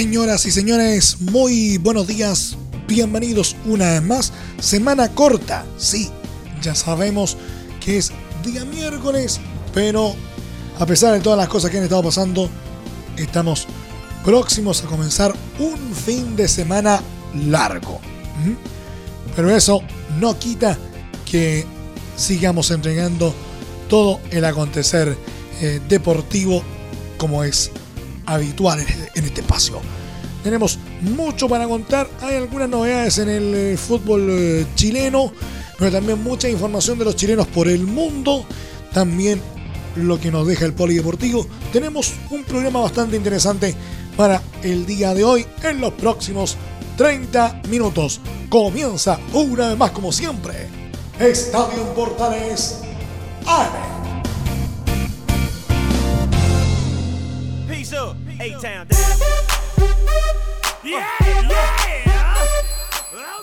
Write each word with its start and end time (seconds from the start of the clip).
Señoras 0.00 0.46
y 0.46 0.50
señores, 0.50 1.20
muy 1.20 1.76
buenos 1.76 2.06
días. 2.06 2.56
Bienvenidos 2.88 3.54
una 3.66 3.90
vez 3.90 4.02
más. 4.02 4.32
Semana 4.58 5.10
corta, 5.10 5.66
sí, 5.76 6.08
ya 6.62 6.74
sabemos 6.74 7.36
que 7.84 7.98
es 7.98 8.10
día 8.42 8.64
miércoles, 8.64 9.40
pero 9.74 10.14
a 10.78 10.86
pesar 10.86 11.12
de 11.12 11.20
todas 11.20 11.38
las 11.38 11.50
cosas 11.50 11.70
que 11.70 11.76
han 11.76 11.82
estado 11.82 12.02
pasando, 12.02 12.48
estamos 13.18 13.66
próximos 14.24 14.82
a 14.82 14.86
comenzar 14.86 15.34
un 15.58 15.94
fin 15.94 16.34
de 16.34 16.48
semana 16.48 17.02
largo. 17.34 18.00
Pero 19.36 19.54
eso 19.54 19.82
no 20.18 20.38
quita 20.38 20.78
que 21.30 21.66
sigamos 22.16 22.70
entregando 22.70 23.34
todo 23.90 24.18
el 24.30 24.46
acontecer 24.46 25.14
eh, 25.60 25.78
deportivo 25.90 26.62
como 27.18 27.44
es 27.44 27.70
habitual 28.30 28.84
en 29.14 29.24
este 29.24 29.40
espacio. 29.40 29.80
Tenemos 30.42 30.78
mucho 31.02 31.48
para 31.48 31.66
contar, 31.68 32.08
hay 32.22 32.36
algunas 32.36 32.68
novedades 32.68 33.18
en 33.18 33.28
el 33.28 33.54
eh, 33.54 33.76
fútbol 33.76 34.26
eh, 34.30 34.66
chileno, 34.74 35.32
pero 35.78 35.92
también 35.92 36.22
mucha 36.22 36.48
información 36.48 36.98
de 36.98 37.04
los 37.04 37.16
chilenos 37.16 37.46
por 37.48 37.68
el 37.68 37.86
mundo, 37.86 38.46
también 38.92 39.42
lo 39.96 40.18
que 40.18 40.30
nos 40.30 40.46
deja 40.46 40.64
el 40.64 40.72
polideportivo. 40.72 41.46
Tenemos 41.72 42.14
un 42.30 42.44
programa 42.44 42.80
bastante 42.80 43.16
interesante 43.16 43.74
para 44.16 44.40
el 44.62 44.86
día 44.86 45.12
de 45.12 45.24
hoy 45.24 45.46
en 45.62 45.80
los 45.80 45.92
próximos 45.92 46.56
30 46.96 47.62
minutos. 47.68 48.20
Comienza 48.48 49.18
una 49.34 49.68
vez 49.68 49.76
más 49.76 49.90
como 49.90 50.10
siempre. 50.10 50.68
Estadio 51.18 51.94
Portales 51.94 52.78
AM. 53.46 53.89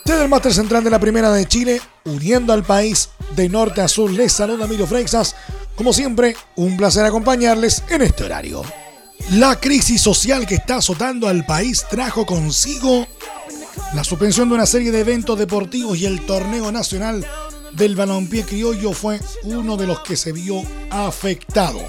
Desde 0.06 0.24
el 0.24 0.30
máster 0.30 0.54
central 0.54 0.84
de 0.84 0.90
la 0.90 1.00
Primera 1.00 1.32
de 1.32 1.46
Chile, 1.46 1.80
uniendo 2.06 2.52
al 2.52 2.64
país 2.64 3.10
de 3.36 3.48
norte 3.48 3.82
a 3.82 3.88
sur, 3.88 4.10
les 4.10 4.34
saluda 4.34 4.66
Emilio 4.66 4.88
Freixas. 4.88 5.36
Como 5.76 5.94
siempre, 5.94 6.36
un 6.56 6.78
placer 6.78 7.06
acompañarles 7.06 7.84
en 7.90 8.02
este 8.02 8.24
horario. 8.24 8.64
La 9.34 9.60
crisis 9.60 10.02
social 10.02 10.48
que 10.48 10.56
está 10.56 10.78
azotando 10.78 11.28
al 11.28 11.46
país 11.46 11.86
trajo 11.88 12.26
consigo 12.26 13.06
la 13.94 14.04
suspensión 14.04 14.50
de 14.50 14.56
una 14.56 14.66
serie 14.66 14.92
de 14.92 15.02
eventos 15.02 15.38
deportivos 15.38 15.96
y 16.00 16.08
el 16.08 16.26
torneo 16.26 16.72
nacional 16.72 17.24
del 17.74 17.96
balompié 17.96 18.44
criollo 18.46 18.94
fue 18.94 19.20
uno 19.44 19.78
de 19.78 19.86
los 19.86 20.00
que 20.00 20.18
se 20.18 20.32
vio 20.32 20.64
afectado. 20.90 21.82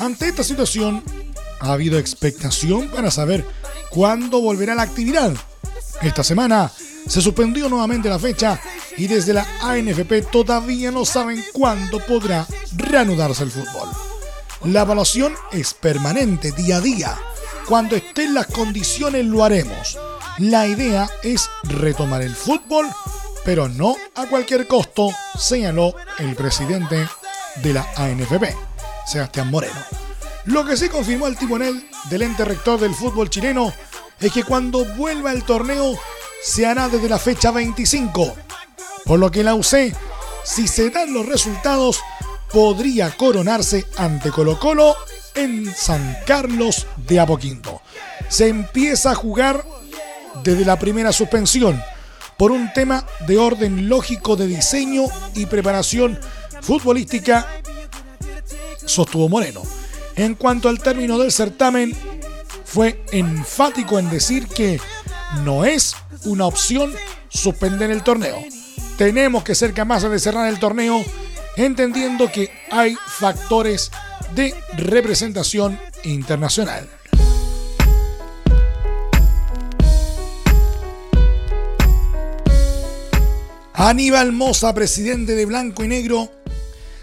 Ante 0.00 0.26
esta 0.26 0.42
situación, 0.42 1.04
ha 1.60 1.72
habido 1.72 1.98
expectación 1.98 2.88
para 2.88 3.10
saber 3.10 3.44
cuándo 3.90 4.40
volverá 4.40 4.74
la 4.74 4.82
actividad. 4.82 5.32
Esta 6.02 6.22
semana 6.22 6.70
se 7.06 7.20
suspendió 7.20 7.68
nuevamente 7.68 8.08
la 8.08 8.18
fecha 8.18 8.60
y 8.96 9.06
desde 9.06 9.32
la 9.32 9.46
ANFP 9.62 10.22
todavía 10.30 10.90
no 10.90 11.04
saben 11.04 11.42
cuándo 11.52 12.00
podrá 12.00 12.46
reanudarse 12.76 13.44
el 13.44 13.50
fútbol. 13.50 13.88
La 14.64 14.82
evaluación 14.82 15.34
es 15.52 15.74
permanente 15.74 16.52
día 16.52 16.78
a 16.78 16.80
día. 16.80 17.18
Cuando 17.68 17.96
estén 17.96 18.34
las 18.34 18.46
condiciones 18.46 19.24
lo 19.24 19.44
haremos. 19.44 19.98
La 20.38 20.66
idea 20.66 21.08
es 21.22 21.48
retomar 21.64 22.22
el 22.22 22.34
fútbol, 22.34 22.86
pero 23.44 23.68
no 23.68 23.96
a 24.14 24.26
cualquier 24.26 24.66
costo, 24.66 25.10
señaló 25.38 25.94
el 26.18 26.34
presidente 26.34 27.06
de 27.62 27.72
la 27.72 27.86
ANFP, 27.96 28.54
Sebastián 29.06 29.50
Moreno. 29.50 30.05
Lo 30.46 30.64
que 30.64 30.76
sí 30.76 30.88
confirmó 30.88 31.26
el 31.26 31.36
timonel 31.36 31.88
del 32.08 32.22
ente 32.22 32.44
rector 32.44 32.78
del 32.78 32.94
fútbol 32.94 33.28
chileno 33.28 33.72
es 34.20 34.32
que 34.32 34.44
cuando 34.44 34.84
vuelva 34.94 35.32
el 35.32 35.42
torneo 35.42 35.98
se 36.40 36.66
hará 36.66 36.88
desde 36.88 37.08
la 37.08 37.18
fecha 37.18 37.50
25, 37.50 38.34
por 39.04 39.18
lo 39.18 39.30
que 39.30 39.42
la 39.42 39.56
UC, 39.56 39.92
si 40.44 40.68
se 40.68 40.90
dan 40.90 41.12
los 41.12 41.26
resultados, 41.26 42.00
podría 42.52 43.10
coronarse 43.16 43.86
ante 43.96 44.30
Colo 44.30 44.58
Colo 44.60 44.94
en 45.34 45.74
San 45.74 46.16
Carlos 46.24 46.86
de 46.96 47.18
Apoquinto. 47.18 47.82
Se 48.28 48.46
empieza 48.46 49.10
a 49.10 49.16
jugar 49.16 49.64
desde 50.44 50.64
la 50.64 50.78
primera 50.78 51.12
suspensión 51.12 51.82
por 52.36 52.52
un 52.52 52.72
tema 52.72 53.04
de 53.26 53.36
orden 53.36 53.88
lógico 53.88 54.36
de 54.36 54.46
diseño 54.46 55.06
y 55.34 55.46
preparación 55.46 56.20
futbolística, 56.62 57.46
sostuvo 58.84 59.28
Moreno. 59.28 59.62
En 60.16 60.34
cuanto 60.34 60.70
al 60.70 60.80
término 60.80 61.18
del 61.18 61.30
certamen, 61.30 61.94
fue 62.64 63.04
enfático 63.12 63.98
en 63.98 64.08
decir 64.08 64.48
que 64.48 64.80
no 65.44 65.66
es 65.66 65.94
una 66.24 66.46
opción 66.46 66.90
suspender 67.28 67.90
el 67.90 68.02
torneo. 68.02 68.42
Tenemos 68.96 69.44
que 69.44 69.54
ser 69.54 69.74
capaces 69.74 70.10
de 70.10 70.18
cerrar 70.18 70.48
el 70.48 70.58
torneo 70.58 71.04
entendiendo 71.56 72.32
que 72.32 72.50
hay 72.70 72.96
factores 73.06 73.90
de 74.34 74.54
representación 74.78 75.78
internacional. 76.04 76.88
Aníbal 83.74 84.32
Moza, 84.32 84.72
presidente 84.72 85.34
de 85.34 85.44
Blanco 85.44 85.84
y 85.84 85.88
Negro, 85.88 86.30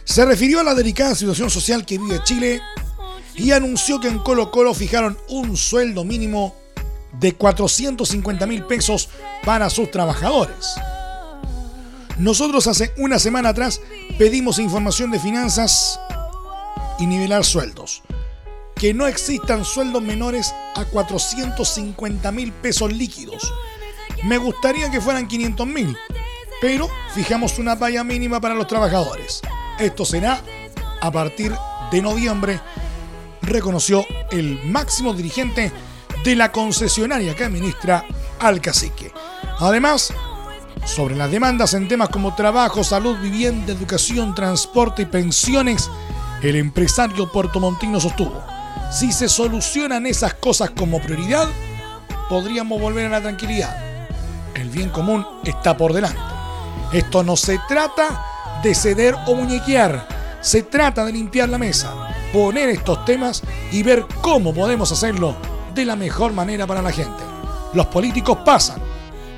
se 0.04 0.26
refirió 0.26 0.62
a 0.62 0.64
la 0.64 0.74
delicada 0.74 1.14
situación 1.14 1.52
social 1.52 1.86
que 1.86 2.00
vive 2.00 2.20
Chile 2.24 2.60
y 3.36 3.52
anunció 3.52 4.00
que 4.00 4.08
en 4.08 4.20
Colo 4.20 4.52
Colo 4.52 4.74
fijaron 4.74 5.18
un 5.30 5.58
sueldo 5.58 6.04
mínimo 6.04 6.56
de 7.20 7.34
450 7.34 8.46
mil 8.46 8.64
pesos 8.66 9.10
para 9.44 9.70
sus 9.70 9.92
trabajadores. 9.92 10.76
Nosotros 12.18 12.68
hace 12.68 12.94
una 12.98 13.18
semana 13.20 13.50
atrás 13.50 13.82
pedimos 14.18 14.60
información 14.60 15.12
de 15.12 15.20
finanzas 15.20 16.00
y 17.00 17.08
nivelar 17.08 17.44
sueldos. 17.44 18.04
Que 18.76 18.94
no 18.94 19.08
existan 19.08 19.66
sueldos 19.66 20.02
menores 20.02 20.54
a 20.76 20.86
450 20.86 22.32
mil 22.32 22.52
pesos 22.52 22.92
líquidos. 22.92 23.52
Me 24.24 24.38
gustaría 24.38 24.92
que 24.92 25.02
fueran 25.02 25.28
500 25.28 25.68
mil, 25.68 25.98
pero 26.62 26.90
fijamos 27.14 27.60
una 27.60 27.76
valla 27.76 28.04
mínima 28.04 28.40
para 28.40 28.56
los 28.56 28.68
trabajadores. 28.68 29.42
Esto 29.80 30.06
será 30.06 30.42
a 31.02 31.12
partir 31.12 31.54
de 31.92 32.02
noviembre 32.02 32.60
reconoció 33.44 34.06
el 34.32 34.64
máximo 34.66 35.14
dirigente 35.14 35.72
de 36.24 36.36
la 36.36 36.52
concesionaria 36.52 37.36
que 37.36 37.44
administra 37.44 38.06
al 38.40 38.62
cacique. 38.62 39.12
Además, 39.60 40.14
sobre 40.86 41.16
las 41.16 41.30
demandas 41.30 41.74
en 41.74 41.88
temas 41.88 42.10
como 42.10 42.36
trabajo, 42.36 42.84
salud, 42.84 43.18
vivienda, 43.20 43.74
educación, 43.74 44.34
transporte 44.34 45.04
y 45.04 45.06
pensiones, 45.06 45.90
el 46.42 46.56
empresario 46.56 47.32
puertomontino 47.32 48.00
sostuvo, 48.00 48.44
si 48.92 49.12
se 49.12 49.30
solucionan 49.30 50.06
esas 50.06 50.34
cosas 50.36 50.72
como 50.72 51.02
prioridad, 51.02 51.48
podríamos 52.30 52.80
volver 52.80 53.08
a 53.08 53.10
la 53.10 53.22
tranquilidad. 53.22 54.08
El 54.56 54.70
bien 54.70 54.90
común 54.90 55.26
está 55.44 55.76
por 55.76 55.94
delante. 55.94 56.20
Esto 56.92 57.24
no 57.24 57.36
se 57.36 57.60
trata 57.68 58.62
de 58.62 58.76
ceder 58.76 59.16
o 59.26 59.36
muñequear, 59.36 60.08
se 60.42 60.64
trata 60.64 61.06
de 61.06 61.14
limpiar 61.14 61.50
la 61.50 61.58
mesa 61.58 62.03
poner 62.34 62.70
estos 62.70 63.06
temas 63.06 63.44
y 63.72 63.84
ver 63.84 64.06
cómo 64.22 64.54
podemos 64.54 64.92
hacerlo 64.92 65.36
de 65.74 65.86
la 65.86 65.96
mejor 65.96 66.34
manera 66.34 66.66
para 66.66 66.82
la 66.82 66.92
gente. 66.92 67.24
Los 67.74 67.86
políticos 67.86 68.40
pasan, 68.44 68.82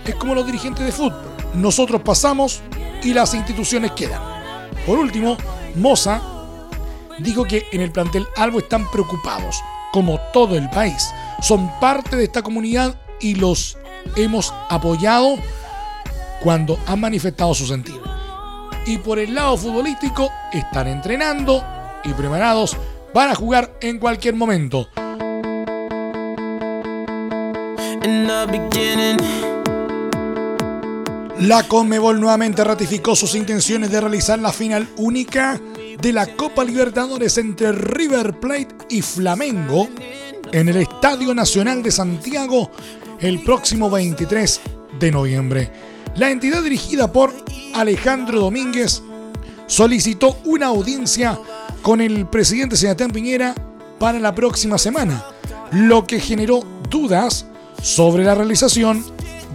es 0.06 0.16
como 0.16 0.34
los 0.34 0.46
dirigentes 0.46 0.86
de 0.86 0.92
fútbol. 0.92 1.36
Nosotros 1.54 2.02
pasamos 2.02 2.62
y 3.04 3.14
las 3.14 3.34
instituciones 3.34 3.92
quedan. 3.92 4.22
Por 4.86 4.98
último, 4.98 5.38
Moza 5.76 6.22
dijo 7.20 7.44
que 7.44 7.68
en 7.72 7.82
el 7.82 7.92
plantel 7.92 8.26
algo 8.38 8.60
están 8.60 8.90
preocupados, 8.90 9.62
como 9.92 10.20
todo 10.34 10.56
el 10.56 10.70
país. 10.70 11.10
Son 11.42 11.70
parte 11.80 12.16
de 12.16 12.24
esta 12.24 12.42
comunidad 12.42 12.96
y 13.20 13.36
los 13.36 13.78
hemos 14.16 14.54
apoyado 14.70 15.36
cuando 16.42 16.80
han 16.88 17.02
manifestado 17.02 17.54
su 17.54 17.68
sentido. 17.68 18.04
Y 18.86 19.00
por 19.00 19.20
el 19.20 19.34
lado 19.34 19.58
futbolístico 19.58 20.30
están 20.54 20.88
entrenando, 20.88 21.64
y 22.06 22.14
preparados 22.14 22.78
para 23.14 23.36
jugar 23.36 23.78
en 23.82 24.00
cualquier 24.00 24.36
momento. 24.36 24.88
La 31.40 31.64
Conmebol 31.68 32.20
nuevamente 32.20 32.64
ratificó 32.64 33.16
sus 33.16 33.36
intenciones 33.36 33.92
de 33.92 34.00
realizar 34.00 34.40
la 34.40 34.54
final 34.54 34.88
única 34.98 35.60
de 36.02 36.14
la 36.14 36.28
Copa 36.28 36.64
Libertadores 36.64 37.38
entre 37.38 37.72
River 37.72 38.40
Plate 38.40 38.76
y 38.90 39.02
Flamengo 39.02 39.90
en 40.52 40.70
el 40.70 40.78
Estadio 40.78 41.34
Nacional 41.34 41.84
de 41.84 41.92
Santiago 41.92 42.72
el 43.20 43.42
próximo 43.44 43.90
23 43.90 44.62
de 45.00 45.12
noviembre. 45.12 45.72
La 46.16 46.32
entidad 46.32 46.64
dirigida 46.64 47.12
por 47.12 47.34
Alejandro 47.74 48.40
Domínguez 48.40 49.02
solicitó 49.68 50.38
una 50.46 50.68
audiencia 50.68 51.38
con 51.86 52.02
el 52.02 52.26
presidente 52.26 52.78
Sebastián 52.78 53.12
Piñera 53.12 53.54
para 54.00 54.18
la 54.18 54.34
próxima 54.34 54.80
semana, 54.80 55.24
lo 55.72 56.08
que 56.08 56.20
generó 56.20 56.62
dudas 56.90 57.46
sobre 57.80 58.24
la 58.24 58.34
realización 58.34 59.06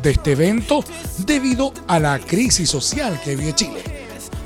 de 0.00 0.12
este 0.12 0.32
evento 0.32 0.84
debido 1.26 1.74
a 1.88 1.98
la 1.98 2.20
crisis 2.20 2.70
social 2.70 3.20
que 3.24 3.34
vive 3.34 3.52
Chile. 3.56 3.82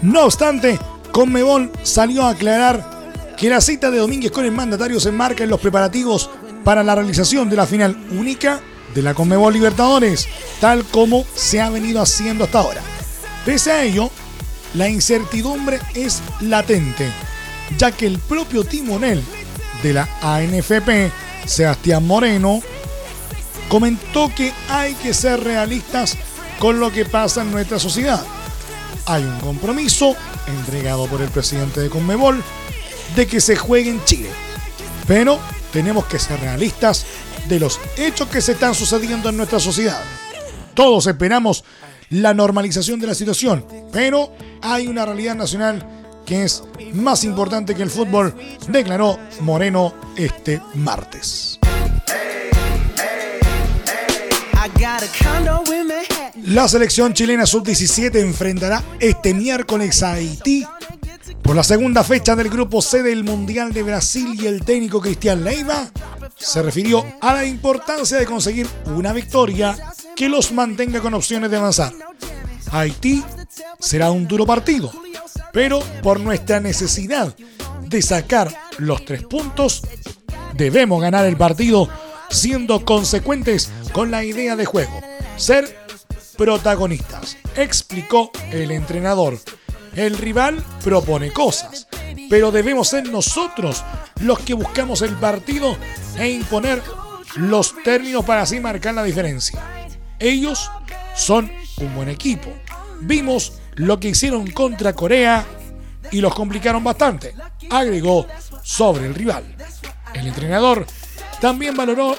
No 0.00 0.24
obstante, 0.24 0.78
Conmebol 1.12 1.70
salió 1.82 2.22
a 2.22 2.30
aclarar 2.30 3.34
que 3.36 3.50
la 3.50 3.60
cita 3.60 3.90
de 3.90 3.98
Domínguez 3.98 4.32
con 4.32 4.46
el 4.46 4.52
mandatario 4.52 4.98
se 4.98 5.10
enmarca 5.10 5.44
en 5.44 5.50
los 5.50 5.60
preparativos 5.60 6.30
para 6.64 6.82
la 6.82 6.94
realización 6.94 7.50
de 7.50 7.56
la 7.56 7.66
final 7.66 7.94
única 8.18 8.62
de 8.94 9.02
la 9.02 9.12
Conmebol 9.12 9.52
Libertadores, 9.52 10.26
tal 10.58 10.86
como 10.86 11.26
se 11.34 11.60
ha 11.60 11.68
venido 11.68 12.00
haciendo 12.00 12.44
hasta 12.44 12.60
ahora. 12.60 12.80
Pese 13.44 13.72
a 13.72 13.82
ello, 13.82 14.08
la 14.72 14.88
incertidumbre 14.88 15.80
es 15.94 16.22
latente, 16.40 17.12
ya 17.78 17.92
que 17.92 18.06
el 18.06 18.18
propio 18.18 18.64
timonel 18.64 19.22
de 19.82 19.92
la 19.92 20.08
ANFP, 20.22 21.10
Sebastián 21.46 22.06
Moreno, 22.06 22.60
comentó 23.68 24.32
que 24.34 24.52
hay 24.68 24.94
que 24.94 25.14
ser 25.14 25.42
realistas 25.42 26.16
con 26.58 26.80
lo 26.80 26.92
que 26.92 27.04
pasa 27.04 27.42
en 27.42 27.50
nuestra 27.50 27.78
sociedad. 27.78 28.24
Hay 29.06 29.22
un 29.22 29.38
compromiso 29.40 30.16
entregado 30.46 31.06
por 31.06 31.20
el 31.20 31.28
presidente 31.28 31.80
de 31.80 31.90
Conmebol 31.90 32.42
de 33.16 33.26
que 33.26 33.40
se 33.40 33.56
juegue 33.56 33.90
en 33.90 34.04
Chile. 34.04 34.30
Pero 35.06 35.38
tenemos 35.72 36.06
que 36.06 36.18
ser 36.18 36.40
realistas 36.40 37.04
de 37.48 37.60
los 37.60 37.78
hechos 37.96 38.28
que 38.28 38.40
se 38.40 38.52
están 38.52 38.74
sucediendo 38.74 39.28
en 39.28 39.36
nuestra 39.36 39.60
sociedad. 39.60 40.02
Todos 40.74 41.06
esperamos 41.06 41.64
la 42.10 42.32
normalización 42.32 43.00
de 43.00 43.06
la 43.06 43.14
situación, 43.14 43.66
pero 43.92 44.32
hay 44.62 44.86
una 44.86 45.04
realidad 45.04 45.34
nacional 45.34 45.86
que 46.24 46.44
es 46.44 46.62
más 46.92 47.24
importante 47.24 47.74
que 47.74 47.82
el 47.82 47.90
fútbol, 47.90 48.34
declaró 48.68 49.18
Moreno 49.40 49.94
este 50.16 50.60
martes. 50.74 51.58
La 56.46 56.68
selección 56.68 57.14
chilena 57.14 57.46
sub-17 57.46 58.20
enfrentará 58.20 58.82
este 59.00 59.34
miércoles 59.34 60.02
a 60.02 60.12
Haití 60.12 60.66
por 61.42 61.56
la 61.56 61.62
segunda 61.62 62.02
fecha 62.04 62.34
del 62.34 62.48
grupo 62.48 62.80
C 62.80 63.02
del 63.02 63.24
Mundial 63.24 63.72
de 63.72 63.82
Brasil 63.82 64.34
y 64.40 64.46
el 64.46 64.64
técnico 64.64 65.00
Cristian 65.00 65.44
Leiva 65.44 65.90
se 66.36 66.62
refirió 66.62 67.04
a 67.20 67.34
la 67.34 67.44
importancia 67.44 68.18
de 68.18 68.26
conseguir 68.26 68.66
una 68.86 69.12
victoria 69.12 69.76
que 70.16 70.28
los 70.28 70.52
mantenga 70.52 71.00
con 71.00 71.14
opciones 71.14 71.50
de 71.50 71.56
avanzar. 71.56 71.92
Haití 72.70 73.22
será 73.78 74.10
un 74.10 74.26
duro 74.26 74.46
partido, 74.46 74.90
pero 75.54 75.78
por 76.02 76.20
nuestra 76.20 76.60
necesidad 76.60 77.34
de 77.80 78.02
sacar 78.02 78.52
los 78.76 79.04
tres 79.04 79.22
puntos, 79.22 79.82
debemos 80.54 81.00
ganar 81.00 81.24
el 81.24 81.36
partido 81.36 81.88
siendo 82.28 82.84
consecuentes 82.84 83.70
con 83.92 84.10
la 84.10 84.24
idea 84.24 84.56
de 84.56 84.64
juego, 84.64 85.00
ser 85.36 85.74
protagonistas, 86.36 87.38
explicó 87.56 88.32
el 88.50 88.72
entrenador. 88.72 89.38
El 89.94 90.18
rival 90.18 90.62
propone 90.82 91.32
cosas, 91.32 91.86
pero 92.28 92.50
debemos 92.50 92.88
ser 92.88 93.08
nosotros 93.08 93.84
los 94.20 94.40
que 94.40 94.54
buscamos 94.54 95.02
el 95.02 95.14
partido 95.14 95.76
e 96.18 96.30
imponer 96.30 96.82
los 97.36 97.80
términos 97.84 98.24
para 98.24 98.42
así 98.42 98.58
marcar 98.58 98.94
la 98.94 99.04
diferencia. 99.04 99.62
Ellos 100.18 100.68
son 101.14 101.48
un 101.76 101.94
buen 101.94 102.08
equipo. 102.08 102.48
Vimos 103.00 103.60
lo 103.76 103.98
que 103.98 104.08
hicieron 104.08 104.50
contra 104.50 104.92
Corea 104.92 105.44
y 106.10 106.20
los 106.20 106.34
complicaron 106.34 106.84
bastante, 106.84 107.34
agregó 107.70 108.26
sobre 108.62 109.06
el 109.06 109.14
rival. 109.14 109.44
El 110.14 110.26
entrenador 110.26 110.86
también 111.40 111.76
valoró 111.76 112.16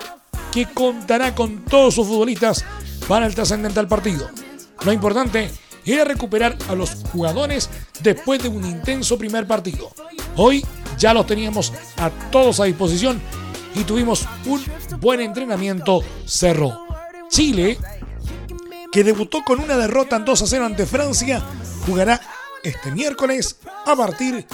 que 0.52 0.66
contará 0.68 1.34
con 1.36 1.66
todos 1.66 1.96
sus 1.96 2.08
futbolistas 2.08 2.64
para 3.08 3.26
el 3.26 3.36
trascendental 3.36 3.88
partido. 3.88 4.30
Lo 4.86 4.92
importante 4.92 5.50
era 5.86 6.04
recuperar 6.04 6.58
a 6.68 6.76
los 6.76 6.96
jugadores 7.12 7.70
después 8.02 8.42
de 8.42 8.50
un 8.50 8.66
intenso 8.66 9.18
primer 9.18 9.48
partido. 9.48 9.92
Hoy 10.36 10.66
ya 10.98 11.14
los 11.14 11.28
teníamos 11.28 11.74
a 11.98 12.10
todos 12.32 12.60
a 12.60 12.66
disposición 12.66 13.22
y 13.76 13.84
tuvimos 13.84 14.28
un 14.46 14.64
buen 15.00 15.22
entrenamiento, 15.22 16.02
cerró. 16.26 16.86
Chile, 17.30 17.78
que 18.96 19.04
debutó 19.04 19.44
con 19.44 19.60
una 19.60 19.76
derrota 19.76 20.16
en 20.16 20.24
2 20.24 20.42
a 20.42 20.48
0 20.48 20.66
ante 20.68 20.86
Francia, 20.86 21.44
jugará 21.86 22.22
este 22.64 22.94
miércoles 22.94 23.58
a 23.86 23.94
partir 23.94 24.48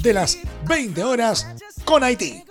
de 0.00 0.12
las 0.12 0.38
20 0.68 1.02
horas 1.02 1.48
con 1.84 2.04
Haití. 2.04 2.44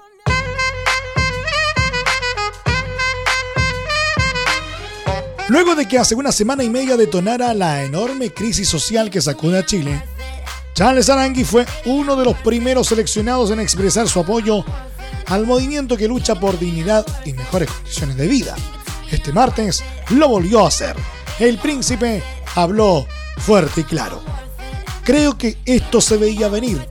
Luego 5.47 5.75
de 5.75 5.87
que 5.87 5.97
hace 5.97 6.15
una 6.15 6.33
semana 6.33 6.65
y 6.65 6.69
media 6.69 6.97
detonara 6.97 7.53
la 7.53 7.81
enorme 7.85 8.33
crisis 8.33 8.67
social 8.67 9.09
que 9.09 9.21
sacude 9.21 9.59
a 9.59 9.65
Chile, 9.65 10.03
Charles 10.73 11.09
Arangui 11.09 11.45
fue 11.45 11.65
uno 11.85 12.17
de 12.17 12.25
los 12.25 12.35
primeros 12.39 12.87
seleccionados 12.87 13.51
en 13.51 13.61
expresar 13.61 14.09
su 14.09 14.19
apoyo 14.19 14.65
al 15.27 15.45
movimiento 15.45 15.95
que 15.95 16.09
lucha 16.09 16.35
por 16.35 16.59
dignidad 16.59 17.05
y 17.23 17.31
mejores 17.31 17.71
condiciones 17.71 18.17
de 18.17 18.27
vida. 18.27 18.53
Este 19.09 19.31
martes 19.31 19.81
lo 20.09 20.27
volvió 20.27 20.65
a 20.65 20.67
hacer. 20.67 20.97
El 21.39 21.57
príncipe 21.59 22.23
habló 22.55 23.05
fuerte 23.37 23.81
y 23.81 23.83
claro. 23.83 24.21
Creo 25.03 25.37
que 25.37 25.57
esto 25.65 26.01
se 26.01 26.17
veía 26.17 26.49
venir. 26.49 26.85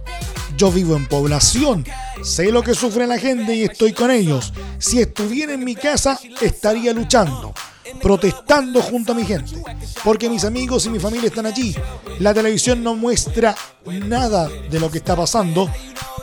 Yo 0.56 0.70
vivo 0.70 0.96
en 0.96 1.06
población, 1.06 1.84
sé 2.22 2.50
lo 2.50 2.62
que 2.62 2.74
sufre 2.74 3.06
la 3.06 3.18
gente 3.18 3.54
y 3.54 3.64
estoy 3.64 3.92
con 3.92 4.10
ellos. 4.10 4.52
Si 4.78 5.00
estuviera 5.00 5.52
en 5.52 5.64
mi 5.64 5.74
casa, 5.74 6.18
estaría 6.40 6.92
luchando 6.92 7.52
protestando 8.00 8.82
junto 8.82 9.12
a 9.12 9.14
mi 9.14 9.24
gente, 9.24 9.62
porque 10.04 10.28
mis 10.28 10.44
amigos 10.44 10.86
y 10.86 10.90
mi 10.90 10.98
familia 10.98 11.28
están 11.28 11.46
allí. 11.46 11.74
La 12.18 12.34
televisión 12.34 12.82
no 12.82 12.94
muestra 12.94 13.54
nada 13.86 14.48
de 14.48 14.80
lo 14.80 14.90
que 14.90 14.98
está 14.98 15.16
pasando, 15.16 15.70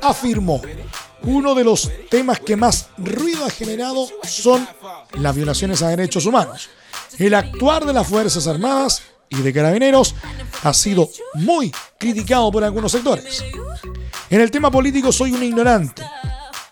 afirmó. 0.02 0.62
Uno 1.24 1.56
de 1.56 1.64
los 1.64 1.90
temas 2.10 2.40
que 2.40 2.56
más 2.56 2.88
ruido 2.98 3.46
ha 3.46 3.50
generado 3.50 4.08
son 4.24 4.68
las 5.14 5.36
violaciones 5.36 5.82
a 5.82 5.90
derechos 5.90 6.26
humanos. 6.26 6.70
El 7.18 7.34
actuar 7.34 7.86
de 7.86 7.94
las 7.94 8.08
Fuerzas 8.08 8.48
Armadas 8.48 9.02
y 9.30 9.42
de 9.42 9.54
Carabineros 9.54 10.16
ha 10.64 10.74
sido 10.74 11.10
muy 11.36 11.74
criticado 11.98 12.52
por 12.52 12.64
algunos 12.64 12.92
sectores. 12.92 13.44
En 14.30 14.42
el 14.42 14.52
tema 14.52 14.72
político 14.72 15.12
soy 15.12 15.32
un 15.32 15.44
ignorante, 15.44 16.04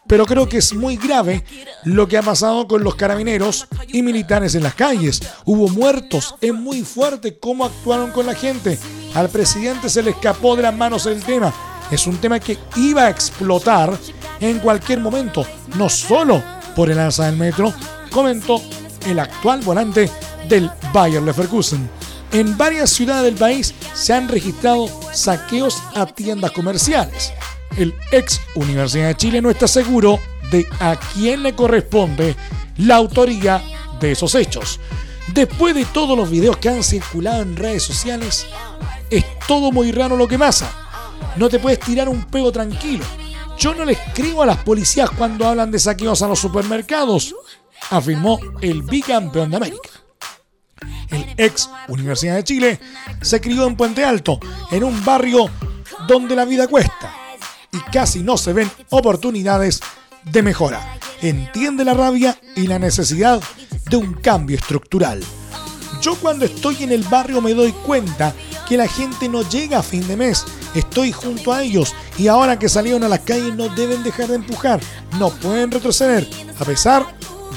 pero 0.07 0.25
creo 0.25 0.49
que 0.49 0.57
es 0.57 0.73
muy 0.73 0.97
grave 0.97 1.43
lo 1.83 2.07
que 2.07 2.17
ha 2.17 2.21
pasado 2.21 2.67
con 2.67 2.83
los 2.83 2.95
carabineros 2.95 3.67
y 3.87 4.01
militares 4.01 4.55
en 4.55 4.63
las 4.63 4.75
calles. 4.75 5.21
Hubo 5.45 5.69
muertos, 5.69 6.35
es 6.41 6.53
muy 6.53 6.83
fuerte 6.83 7.37
cómo 7.39 7.65
actuaron 7.65 8.11
con 8.11 8.25
la 8.25 8.35
gente. 8.35 8.77
Al 9.13 9.29
presidente 9.29 9.89
se 9.89 10.03
le 10.03 10.11
escapó 10.11 10.55
de 10.55 10.63
las 10.63 10.75
manos 10.75 11.05
el 11.05 11.23
tema. 11.23 11.53
Es 11.91 12.07
un 12.07 12.17
tema 12.17 12.39
que 12.39 12.57
iba 12.77 13.03
a 13.03 13.09
explotar 13.09 13.97
en 14.39 14.59
cualquier 14.59 14.99
momento, 14.99 15.45
no 15.77 15.87
solo 15.87 16.41
por 16.75 16.89
el 16.89 16.99
alza 16.99 17.25
del 17.27 17.37
metro, 17.37 17.73
comentó 18.11 18.61
el 19.05 19.19
actual 19.19 19.61
volante 19.61 20.09
del 20.47 20.69
Bayer 20.93 21.21
Leverkusen. 21.21 21.89
En 22.31 22.57
varias 22.57 22.89
ciudades 22.89 23.25
del 23.25 23.35
país 23.35 23.73
se 23.93 24.13
han 24.13 24.27
registrado 24.27 24.87
saqueos 25.13 25.81
a 25.95 26.05
tiendas 26.05 26.51
comerciales 26.51 27.33
el 27.77 27.93
ex 28.11 28.41
Universidad 28.55 29.07
de 29.07 29.15
Chile 29.15 29.41
no 29.41 29.49
está 29.49 29.67
seguro 29.67 30.19
de 30.51 30.65
a 30.79 30.97
quién 31.13 31.43
le 31.43 31.55
corresponde 31.55 32.35
la 32.77 32.95
autoría 32.95 33.61
de 33.99 34.11
esos 34.11 34.35
hechos. 34.35 34.79
Después 35.33 35.75
de 35.75 35.85
todos 35.85 36.17
los 36.17 36.29
videos 36.29 36.57
que 36.57 36.69
han 36.69 36.83
circulado 36.83 37.41
en 37.41 37.55
redes 37.55 37.83
sociales, 37.83 38.45
es 39.09 39.23
todo 39.47 39.71
muy 39.71 39.91
raro 39.91 40.17
lo 40.17 40.27
que 40.27 40.37
pasa. 40.37 40.71
No 41.37 41.47
te 41.47 41.59
puedes 41.59 41.79
tirar 41.79 42.09
un 42.09 42.25
pego 42.25 42.51
tranquilo. 42.51 43.05
Yo 43.57 43.75
no 43.75 43.85
le 43.85 43.93
escribo 43.93 44.41
a 44.41 44.45
las 44.45 44.57
policías 44.57 45.09
cuando 45.11 45.47
hablan 45.47 45.71
de 45.71 45.79
saqueos 45.79 46.21
a 46.21 46.27
los 46.27 46.39
supermercados, 46.39 47.35
afirmó 47.89 48.39
el 48.61 48.83
bicampeón 48.83 49.49
de 49.51 49.57
América. 49.57 49.89
El 51.09 51.25
ex 51.37 51.69
Universidad 51.87 52.35
de 52.35 52.43
Chile 52.43 52.79
se 53.21 53.41
crió 53.41 53.67
en 53.67 53.75
Puente 53.75 54.05
Alto, 54.05 54.39
en 54.71 54.83
un 54.83 55.03
barrio 55.03 55.49
donde 56.07 56.35
la 56.35 56.45
vida 56.45 56.67
cuesta 56.67 57.13
y 57.71 57.79
casi 57.91 58.21
no 58.21 58.37
se 58.37 58.53
ven 58.53 58.69
oportunidades 58.89 59.81
de 60.23 60.43
mejora. 60.43 60.97
Entiende 61.21 61.85
la 61.85 61.93
rabia 61.93 62.39
y 62.55 62.67
la 62.67 62.79
necesidad 62.79 63.41
de 63.89 63.97
un 63.97 64.13
cambio 64.13 64.57
estructural. 64.57 65.21
Yo 66.01 66.15
cuando 66.15 66.45
estoy 66.45 66.83
en 66.83 66.91
el 66.91 67.03
barrio 67.03 67.41
me 67.41 67.53
doy 67.53 67.71
cuenta 67.71 68.33
que 68.67 68.77
la 68.77 68.87
gente 68.87 69.29
no 69.29 69.47
llega 69.47 69.79
a 69.79 69.83
fin 69.83 70.07
de 70.07 70.17
mes. 70.17 70.45
Estoy 70.73 71.11
junto 71.11 71.53
a 71.53 71.63
ellos 71.63 71.93
y 72.17 72.27
ahora 72.27 72.57
que 72.57 72.69
salieron 72.69 73.03
a 73.03 73.09
las 73.09 73.19
calles 73.19 73.55
no 73.55 73.69
deben 73.69 74.01
dejar 74.01 74.29
de 74.29 74.35
empujar, 74.35 74.79
no 75.19 75.29
pueden 75.29 75.69
retroceder, 75.69 76.27
a 76.59 76.65
pesar 76.65 77.05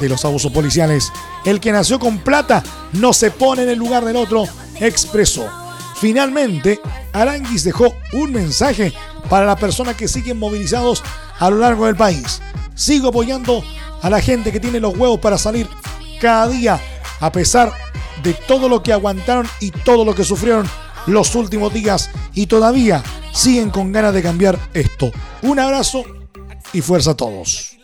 de 0.01 0.09
los 0.09 0.25
abusos 0.25 0.53
policiales. 0.53 1.13
El 1.45 1.61
que 1.61 1.73
nació 1.73 1.99
con 1.99 2.19
plata 2.19 2.63
no 2.93 3.13
se 3.13 3.31
pone 3.31 3.63
en 3.63 3.71
el 3.71 3.79
lugar 3.79 4.05
del 4.05 4.17
otro, 4.17 4.45
expresó. 4.81 5.49
Finalmente, 5.97 6.81
Aranguis 7.13 7.65
dejó 7.65 7.95
un 8.13 8.33
mensaje 8.33 8.93
para 9.29 9.47
las 9.47 9.59
personas 9.59 9.97
que 9.97 10.09
siguen 10.09 10.39
movilizados 10.39 11.03
a 11.39 11.51
lo 11.51 11.59
largo 11.59 11.87
del 11.87 11.97
país. 11.97 12.41
Sigo 12.75 13.09
apoyando 13.09 13.63
a 14.03 14.11
la 14.11 14.21
gente 14.21 14.53
que 14.53 14.61
tiene 14.61 14.81
los 14.81 14.97
huevos 14.97 15.21
para 15.21 15.39
salir 15.39 15.69
cada 16.21 16.49
día, 16.49 16.81
a 17.21 17.33
pesar 17.33 17.73
de 18.23 18.35
todo 18.35 18.69
lo 18.69 18.83
que 18.83 18.93
aguantaron 18.93 19.49
y 19.61 19.71
todo 19.71 20.05
lo 20.05 20.15
que 20.15 20.25
sufrieron 20.25 20.69
los 21.07 21.35
últimos 21.35 21.73
días 21.73 22.11
y 22.35 22.47
todavía 22.47 23.03
siguen 23.33 23.71
con 23.71 23.93
ganas 23.93 24.15
de 24.15 24.23
cambiar 24.23 24.59
esto. 24.73 25.13
Un 25.43 25.59
abrazo 25.59 26.05
y 26.73 26.81
fuerza 26.81 27.13
a 27.13 27.17
todos. 27.17 27.77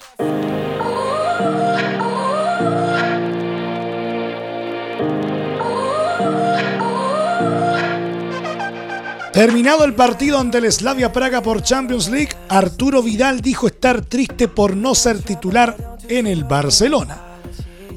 Terminado 9.40 9.85
el 9.85 9.94
partido 9.94 10.38
ante 10.38 10.59
el 10.59 10.70
Slavia 10.70 11.14
Praga 11.14 11.40
por 11.40 11.62
Champions 11.62 12.11
League, 12.11 12.37
Arturo 12.50 13.02
Vidal 13.02 13.40
dijo 13.40 13.68
estar 13.68 14.04
triste 14.04 14.49
por 14.49 14.76
no 14.76 14.94
ser 14.94 15.23
titular 15.23 15.97
en 16.11 16.26
el 16.26 16.44
Barcelona. 16.44 17.38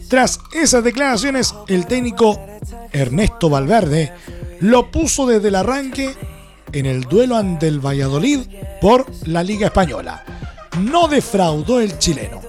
Tras 0.07 0.39
esas 0.53 0.85
declaraciones, 0.85 1.53
el 1.67 1.85
técnico 1.85 2.39
Ernesto 2.93 3.50
Valverde 3.50 4.13
lo 4.62 4.89
puso 4.89 5.27
desde 5.27 5.50
el 5.50 5.55
arranque 5.55 6.15
en 6.71 6.85
el 6.85 7.01
duelo 7.01 7.35
ante 7.35 7.67
el 7.67 7.85
Valladolid 7.85 8.39
por 8.79 9.05
la 9.25 9.43
Liga 9.43 9.67
Española. 9.67 10.23
No 10.79 11.09
defraudó 11.09 11.81
el 11.81 12.00
chileno. 12.00 12.39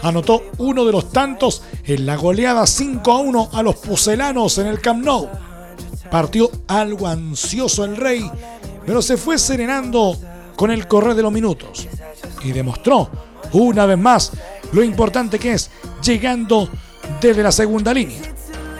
Anotó 0.00 0.52
uno 0.58 0.84
de 0.84 0.92
los 0.92 1.10
tantos 1.10 1.64
en 1.82 2.06
la 2.06 2.14
goleada 2.14 2.68
5 2.68 3.12
a 3.12 3.18
1 3.18 3.50
a 3.52 3.64
los 3.64 3.74
pucelanos 3.78 4.58
en 4.58 4.68
el 4.68 4.80
Camp 4.80 5.04
Nou 5.04 5.43
Partió 6.14 6.48
algo 6.68 7.08
ansioso 7.08 7.84
el 7.84 7.96
rey, 7.96 8.30
pero 8.86 9.02
se 9.02 9.16
fue 9.16 9.36
serenando 9.36 10.16
con 10.54 10.70
el 10.70 10.86
correr 10.86 11.16
de 11.16 11.22
los 11.22 11.32
minutos 11.32 11.88
y 12.44 12.52
demostró 12.52 13.10
una 13.50 13.84
vez 13.84 13.98
más 13.98 14.30
lo 14.70 14.84
importante 14.84 15.40
que 15.40 15.54
es 15.54 15.72
llegando 16.04 16.68
desde 17.20 17.42
la 17.42 17.50
segunda 17.50 17.92
línea. 17.92 18.32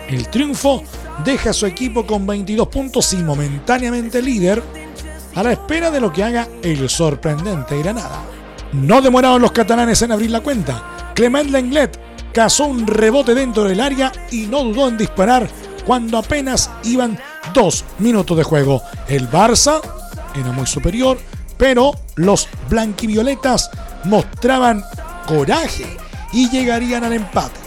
El 0.09 0.29
triunfo 0.29 0.85
deja 1.25 1.51
a 1.51 1.55
su 1.55 1.67
equipo 1.67 2.07
con 2.07 2.25
22 2.25 2.69
puntos 2.69 3.13
y 3.15 3.17
momentáneamente 3.17 4.23
líder 4.23 4.63
a 5.35 5.43
la 5.43 5.51
espera 5.51 5.91
de 5.91 6.01
lo 6.01 6.13
que 6.13 6.23
haga 6.23 6.47
el 6.63 6.89
sorprendente 6.89 7.77
Granada. 7.81 8.23
No 8.75 9.03
demoraron 9.03 9.43
los 9.43 9.51
catalanes 9.51 10.01
en 10.03 10.13
abrir 10.13 10.31
la 10.31 10.41
cuenta. 10.41 11.11
Clement 11.17 11.51
Lenglet 11.51 11.99
cazó 12.33 12.67
un 12.67 12.87
rebote 12.87 13.35
dentro 13.35 13.65
del 13.65 13.81
área 13.81 14.13
y 14.31 14.47
no 14.47 14.63
dudó 14.63 14.87
en 14.87 14.97
disparar 14.97 15.49
cuando 15.87 16.19
apenas 16.19 16.71
iban 16.85 17.19
dos 17.53 17.85
minutos 17.99 18.37
de 18.37 18.43
juego. 18.43 18.83
El 19.09 19.31
Barça 19.31 19.81
era 20.35 20.53
muy 20.53 20.67
superior, 20.67 21.19
pero 21.57 21.93
los 22.17 22.49
blanquivioletas 22.69 23.71
mostraban 24.05 24.83
coraje 25.27 25.97
y 26.33 26.51
llegarían 26.51 27.05
al 27.05 27.13
empate. 27.13 27.61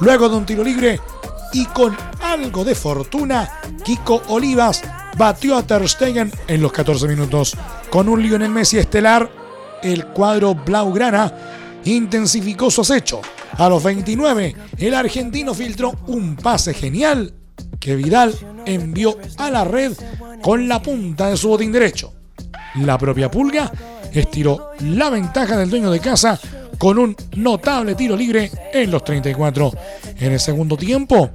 Luego 0.00 0.28
de 0.28 0.36
un 0.36 0.46
tiro 0.46 0.64
libre 0.64 1.00
y 1.52 1.66
con 1.66 1.96
algo 2.22 2.64
de 2.64 2.74
fortuna, 2.74 3.60
Kiko 3.84 4.22
Olivas 4.28 4.82
batió 5.16 5.56
a 5.56 5.62
Ter 5.62 5.88
Stegen 5.88 6.32
en 6.48 6.60
los 6.60 6.72
14 6.72 7.06
minutos. 7.06 7.56
Con 7.90 8.08
un 8.08 8.22
Lionel 8.22 8.50
Messi 8.50 8.78
estelar, 8.78 9.30
el 9.82 10.06
cuadro 10.06 10.54
blaugrana 10.54 11.32
intensificó 11.84 12.70
su 12.70 12.80
acecho. 12.80 13.20
A 13.56 13.68
los 13.68 13.82
29, 13.84 14.56
el 14.78 14.94
argentino 14.94 15.54
filtró 15.54 15.92
un 16.06 16.34
pase 16.34 16.74
genial 16.74 17.32
que 17.78 17.96
Vidal 17.96 18.34
envió 18.66 19.16
a 19.38 19.50
la 19.50 19.64
red 19.64 19.92
con 20.42 20.68
la 20.68 20.82
punta 20.82 21.28
de 21.28 21.36
su 21.36 21.48
botín 21.48 21.72
derecho. 21.72 22.12
La 22.76 22.98
propia 22.98 23.30
Pulga 23.30 23.70
estiró 24.12 24.70
la 24.80 25.10
ventaja 25.10 25.56
del 25.56 25.70
dueño 25.70 25.90
de 25.90 26.00
casa 26.00 26.38
con 26.78 26.98
un 26.98 27.16
notable 27.36 27.94
tiro 27.94 28.16
libre 28.16 28.50
en 28.72 28.90
los 28.90 29.04
34. 29.04 29.72
En 30.18 30.32
el 30.32 30.40
segundo 30.40 30.76
tiempo 30.76 31.30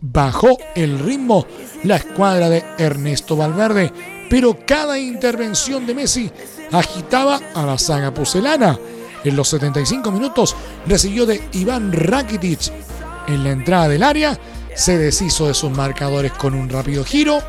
bajó 0.00 0.56
el 0.74 0.98
ritmo 0.98 1.46
la 1.84 1.96
escuadra 1.96 2.48
de 2.48 2.64
Ernesto 2.78 3.36
Valverde, 3.36 3.92
pero 4.28 4.56
cada 4.66 4.98
intervención 4.98 5.86
de 5.86 5.94
Messi 5.94 6.30
agitaba 6.72 7.40
a 7.54 7.64
la 7.64 7.78
saga 7.78 8.12
pucelana. 8.12 8.78
En 9.24 9.36
los 9.36 9.48
75 9.48 10.10
minutos 10.10 10.56
recibió 10.86 11.26
de 11.26 11.42
Iván 11.52 11.92
Rakitic 11.92 12.72
en 13.28 13.44
la 13.44 13.50
entrada 13.50 13.88
del 13.88 14.02
área 14.02 14.38
se 14.74 14.98
deshizo 14.98 15.48
de 15.48 15.54
sus 15.54 15.70
marcadores 15.70 16.32
con 16.32 16.54
un 16.54 16.68
rápido 16.68 17.04
giro 17.04 17.42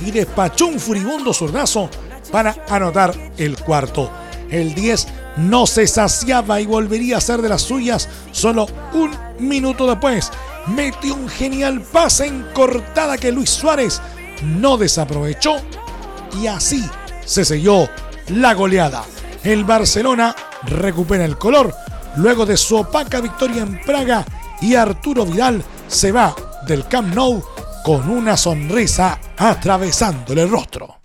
y 0.00 0.10
despachó 0.10 0.66
un 0.66 0.80
furibundo 0.80 1.32
zurdazo 1.32 1.88
para 2.30 2.56
anotar 2.68 3.14
el 3.36 3.56
cuarto. 3.56 4.10
El 4.50 4.74
10 4.74 5.06
no 5.38 5.66
se 5.66 5.86
saciaba 5.86 6.60
y 6.60 6.66
volvería 6.66 7.18
a 7.18 7.20
ser 7.20 7.42
de 7.42 7.48
las 7.48 7.62
suyas 7.62 8.08
solo 8.32 8.66
un 8.92 9.10
minuto 9.38 9.86
después. 9.86 10.30
Metió 10.66 11.14
un 11.14 11.28
genial 11.28 11.80
pase 11.80 12.26
en 12.26 12.46
cortada 12.52 13.16
que 13.16 13.32
Luis 13.32 13.50
Suárez 13.50 14.00
no 14.42 14.76
desaprovechó 14.76 15.56
y 16.40 16.46
así 16.46 16.84
se 17.24 17.44
selló 17.44 17.88
la 18.28 18.54
goleada. 18.54 19.04
El 19.44 19.64
Barcelona 19.64 20.34
recupera 20.64 21.24
el 21.24 21.38
color 21.38 21.74
luego 22.16 22.44
de 22.44 22.56
su 22.56 22.76
opaca 22.76 23.20
victoria 23.20 23.62
en 23.62 23.80
Praga 23.82 24.24
y 24.60 24.74
Arturo 24.74 25.24
Vidal 25.24 25.62
se 25.88 26.12
va 26.12 26.34
del 26.66 26.86
Camp 26.86 27.14
Nou 27.14 27.42
con 27.82 28.08
una 28.10 28.36
sonrisa 28.36 29.18
atravesándole 29.36 30.42
el 30.42 30.50
rostro. 30.50 31.00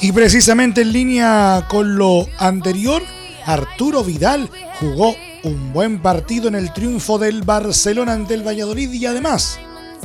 Y 0.00 0.12
precisamente 0.12 0.80
en 0.80 0.92
línea 0.92 1.66
con 1.68 1.96
lo 1.96 2.26
anterior, 2.38 3.02
Arturo 3.44 4.02
Vidal 4.02 4.48
jugó 4.80 5.14
un 5.44 5.72
buen 5.72 6.00
partido 6.00 6.48
en 6.48 6.54
el 6.54 6.72
triunfo 6.72 7.18
del 7.18 7.42
Barcelona 7.42 8.14
ante 8.14 8.34
el 8.34 8.46
Valladolid 8.46 8.90
y 8.92 9.06
además 9.06 9.58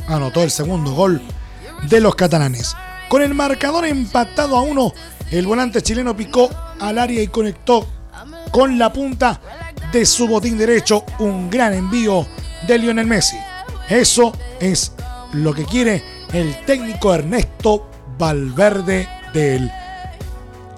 anotó 0.06 0.42
el 0.42 0.50
segundo 0.50 0.92
gol 0.92 1.22
de 1.88 2.00
los 2.00 2.14
catalanes. 2.14 2.76
Con 3.10 3.22
el 3.22 3.34
marcador 3.34 3.86
empatado 3.86 4.56
a 4.56 4.60
uno, 4.60 4.92
el 5.32 5.44
volante 5.44 5.82
chileno 5.82 6.16
picó 6.16 6.48
al 6.78 6.96
área 6.96 7.20
y 7.20 7.26
conectó 7.26 7.84
con 8.52 8.78
la 8.78 8.92
punta 8.92 9.40
de 9.90 10.06
su 10.06 10.28
botín 10.28 10.56
derecho 10.56 11.04
un 11.18 11.50
gran 11.50 11.74
envío 11.74 12.24
de 12.68 12.78
Lionel 12.78 13.08
Messi. 13.08 13.36
Eso 13.88 14.32
es 14.60 14.92
lo 15.32 15.52
que 15.52 15.64
quiere 15.64 16.04
el 16.32 16.64
técnico 16.64 17.12
Ernesto 17.12 17.90
Valverde 18.16 19.08
de 19.34 19.56
él. 19.56 19.72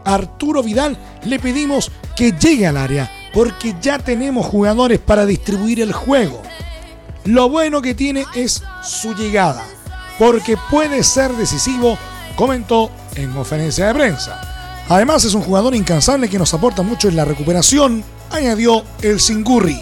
Arturo 0.06 0.62
Vidal 0.62 0.96
le 1.24 1.38
pedimos 1.38 1.92
que 2.16 2.32
llegue 2.32 2.66
al 2.66 2.78
área 2.78 3.10
porque 3.34 3.74
ya 3.82 3.98
tenemos 3.98 4.46
jugadores 4.46 5.00
para 5.00 5.26
distribuir 5.26 5.82
el 5.82 5.92
juego. 5.92 6.40
Lo 7.26 7.50
bueno 7.50 7.82
que 7.82 7.94
tiene 7.94 8.24
es 8.34 8.62
su 8.82 9.14
llegada, 9.14 9.62
porque 10.18 10.56
puede 10.70 11.04
ser 11.04 11.30
decisivo 11.32 11.98
comentó 12.36 12.90
en 13.14 13.32
conferencia 13.32 13.86
de 13.86 13.94
prensa. 13.94 14.40
Además 14.88 15.24
es 15.24 15.34
un 15.34 15.42
jugador 15.42 15.74
incansable 15.74 16.28
que 16.28 16.38
nos 16.38 16.52
aporta 16.54 16.82
mucho 16.82 17.08
en 17.08 17.16
la 17.16 17.24
recuperación, 17.24 18.04
añadió 18.30 18.84
el 19.00 19.20
Singurri. 19.20 19.80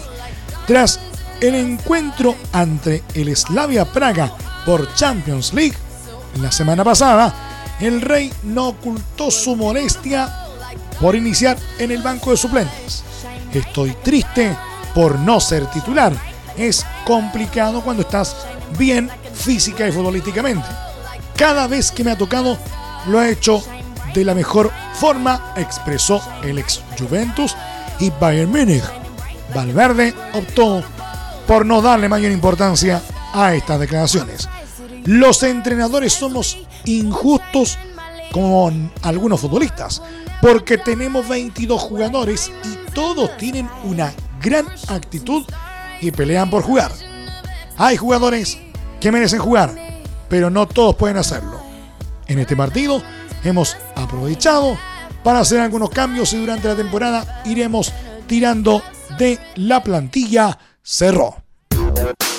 Tras 0.67 0.99
el 1.41 1.55
encuentro 1.55 2.35
ante 2.53 3.03
el 3.13 3.35
Slavia 3.35 3.85
Praga 3.85 4.31
por 4.65 4.93
Champions 4.93 5.53
League 5.53 5.75
la 6.39 6.51
semana 6.51 6.83
pasada, 6.83 7.33
el 7.79 7.99
Rey 8.01 8.31
no 8.43 8.69
ocultó 8.69 9.31
su 9.31 9.55
molestia 9.55 10.29
por 10.99 11.15
iniciar 11.15 11.57
en 11.79 11.91
el 11.91 12.01
banco 12.01 12.31
de 12.31 12.37
suplentes. 12.37 13.03
Estoy 13.53 13.95
triste 14.03 14.55
por 14.93 15.19
no 15.19 15.39
ser 15.39 15.65
titular. 15.67 16.13
Es 16.55 16.85
complicado 17.05 17.81
cuando 17.81 18.03
estás 18.03 18.35
bien 18.77 19.09
física 19.33 19.87
y 19.87 19.91
futbolísticamente 19.91 20.90
cada 21.41 21.65
vez 21.65 21.91
que 21.91 22.03
me 22.03 22.11
ha 22.11 22.15
tocado 22.19 22.55
lo 23.07 23.17
ha 23.17 23.27
hecho 23.27 23.63
de 24.13 24.23
la 24.23 24.35
mejor 24.35 24.71
forma, 24.93 25.53
expresó 25.57 26.21
el 26.43 26.59
ex 26.59 26.83
Juventus 26.99 27.57
y 27.99 28.11
Bayern 28.11 28.51
Múnich. 28.51 28.83
Valverde 29.51 30.13
optó 30.35 30.83
por 31.47 31.65
no 31.65 31.81
darle 31.81 32.07
mayor 32.07 32.31
importancia 32.31 33.01
a 33.33 33.55
estas 33.55 33.79
declaraciones. 33.79 34.47
Los 35.05 35.41
entrenadores 35.41 36.13
somos 36.13 36.59
injustos 36.85 37.79
con 38.31 38.91
algunos 39.01 39.41
futbolistas, 39.41 39.99
porque 40.43 40.77
tenemos 40.77 41.27
22 41.27 41.81
jugadores 41.81 42.51
y 42.65 42.91
todos 42.93 43.35
tienen 43.37 43.67
una 43.83 44.13
gran 44.43 44.67
actitud 44.89 45.43
y 46.01 46.11
pelean 46.11 46.51
por 46.51 46.61
jugar. 46.61 46.91
Hay 47.77 47.97
jugadores 47.97 48.59
que 48.99 49.11
merecen 49.11 49.39
jugar, 49.39 49.90
pero 50.31 50.49
no 50.49 50.65
todos 50.65 50.95
pueden 50.95 51.17
hacerlo. 51.17 51.59
En 52.25 52.39
este 52.39 52.55
partido 52.55 53.03
hemos 53.43 53.75
aprovechado 53.95 54.77
para 55.25 55.41
hacer 55.41 55.59
algunos 55.59 55.89
cambios 55.89 56.31
y 56.31 56.39
durante 56.39 56.69
la 56.69 56.75
temporada 56.75 57.43
iremos 57.45 57.91
tirando 58.27 58.81
de 59.19 59.37
la 59.55 59.83
plantilla 59.83 60.57
cerró. 60.81 61.35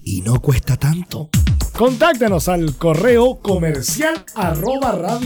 y 0.04 0.22
no 0.22 0.42
cuesta 0.42 0.78
tanto. 0.78 1.30
Contáctanos 1.78 2.48
al 2.48 2.76
correo 2.76 3.40
comercial 3.42 4.24
arroba. 4.36 5.20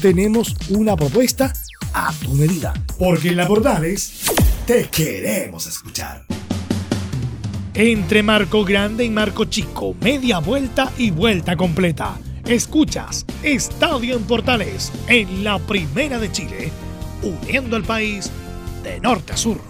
Tenemos 0.00 0.54
una 0.68 0.94
propuesta 0.94 1.52
a 1.94 2.12
tu 2.22 2.34
medida, 2.34 2.74
porque 2.98 3.28
en 3.28 3.36
la 3.36 3.48
Portales 3.48 4.24
te 4.66 4.88
queremos 4.90 5.66
escuchar. 5.66 6.24
Entre 7.72 8.22
Marco 8.22 8.62
Grande 8.64 9.04
y 9.04 9.10
Marco 9.10 9.46
Chico, 9.46 9.94
media 10.00 10.38
vuelta 10.38 10.92
y 10.98 11.10
vuelta 11.10 11.56
completa. 11.56 12.18
Escuchas 12.44 13.24
Estadio 13.42 14.16
en 14.16 14.24
Portales 14.24 14.92
en 15.08 15.42
la 15.42 15.58
Primera 15.58 16.18
de 16.18 16.30
Chile, 16.30 16.70
uniendo 17.22 17.76
al 17.76 17.84
país 17.84 18.30
de 18.82 19.00
norte 19.00 19.32
a 19.32 19.36
sur. 19.36 19.60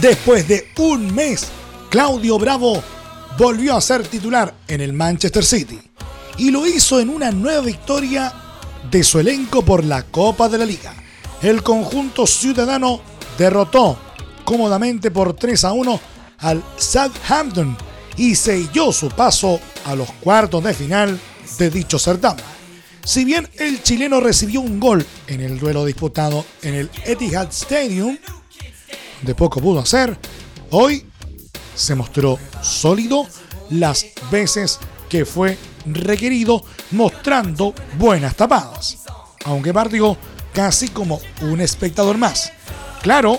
Después 0.00 0.46
de 0.46 0.68
un 0.76 1.14
mes, 1.14 1.46
Claudio 1.88 2.38
Bravo 2.38 2.82
volvió 3.38 3.74
a 3.74 3.80
ser 3.80 4.06
titular 4.06 4.54
en 4.68 4.82
el 4.82 4.92
Manchester 4.92 5.42
City 5.42 5.80
y 6.36 6.50
lo 6.50 6.66
hizo 6.66 7.00
en 7.00 7.08
una 7.08 7.30
nueva 7.30 7.62
victoria 7.62 8.32
de 8.90 9.02
su 9.02 9.18
elenco 9.20 9.64
por 9.64 9.84
la 9.84 10.02
Copa 10.02 10.50
de 10.50 10.58
la 10.58 10.66
Liga. 10.66 10.94
El 11.40 11.62
conjunto 11.62 12.26
ciudadano 12.26 13.00
derrotó 13.38 13.98
cómodamente 14.44 15.10
por 15.10 15.34
3 15.34 15.64
a 15.64 15.72
1 15.72 16.00
al 16.40 16.62
Southampton 16.76 17.74
y 18.18 18.34
selló 18.34 18.92
su 18.92 19.08
paso 19.08 19.58
a 19.86 19.94
los 19.94 20.10
cuartos 20.12 20.62
de 20.62 20.74
final 20.74 21.18
de 21.58 21.70
dicho 21.70 21.98
certamen. 21.98 22.44
Si 23.02 23.24
bien 23.24 23.48
el 23.54 23.82
chileno 23.82 24.20
recibió 24.20 24.60
un 24.60 24.78
gol 24.78 25.06
en 25.26 25.40
el 25.40 25.58
duelo 25.58 25.86
disputado 25.86 26.44
en 26.60 26.74
el 26.74 26.90
Etihad 27.06 27.48
Stadium, 27.48 28.18
de 29.22 29.34
poco 29.34 29.60
pudo 29.60 29.80
hacer, 29.80 30.18
hoy 30.70 31.06
se 31.74 31.94
mostró 31.94 32.38
sólido 32.62 33.26
las 33.70 34.06
veces 34.30 34.78
que 35.08 35.24
fue 35.24 35.58
requerido, 35.86 36.62
mostrando 36.92 37.74
buenas 37.98 38.34
tapadas, 38.34 38.98
aunque 39.44 39.72
partió 39.72 40.16
casi 40.52 40.88
como 40.88 41.20
un 41.42 41.60
espectador 41.60 42.18
más. 42.18 42.52
Claro, 43.02 43.38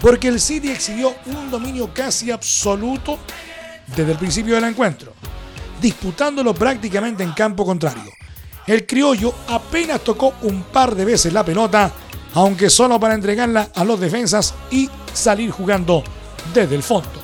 porque 0.00 0.28
el 0.28 0.40
City 0.40 0.70
exhibió 0.70 1.14
un 1.26 1.50
dominio 1.50 1.92
casi 1.92 2.30
absoluto 2.30 3.18
desde 3.96 4.12
el 4.12 4.18
principio 4.18 4.54
del 4.54 4.64
encuentro, 4.64 5.12
disputándolo 5.80 6.54
prácticamente 6.54 7.22
en 7.22 7.32
campo 7.32 7.64
contrario. 7.64 8.12
El 8.66 8.86
criollo 8.86 9.34
apenas 9.48 10.02
tocó 10.02 10.34
un 10.42 10.64
par 10.64 10.94
de 10.94 11.04
veces 11.04 11.32
la 11.32 11.44
pelota, 11.44 11.90
aunque 12.34 12.68
solo 12.68 13.00
para 13.00 13.14
entregarla 13.14 13.70
a 13.74 13.84
los 13.84 13.98
defensas 13.98 14.54
y 14.70 14.90
salir 15.12 15.50
jugando 15.50 16.02
desde 16.54 16.74
el 16.74 16.82
fondo. 16.82 17.22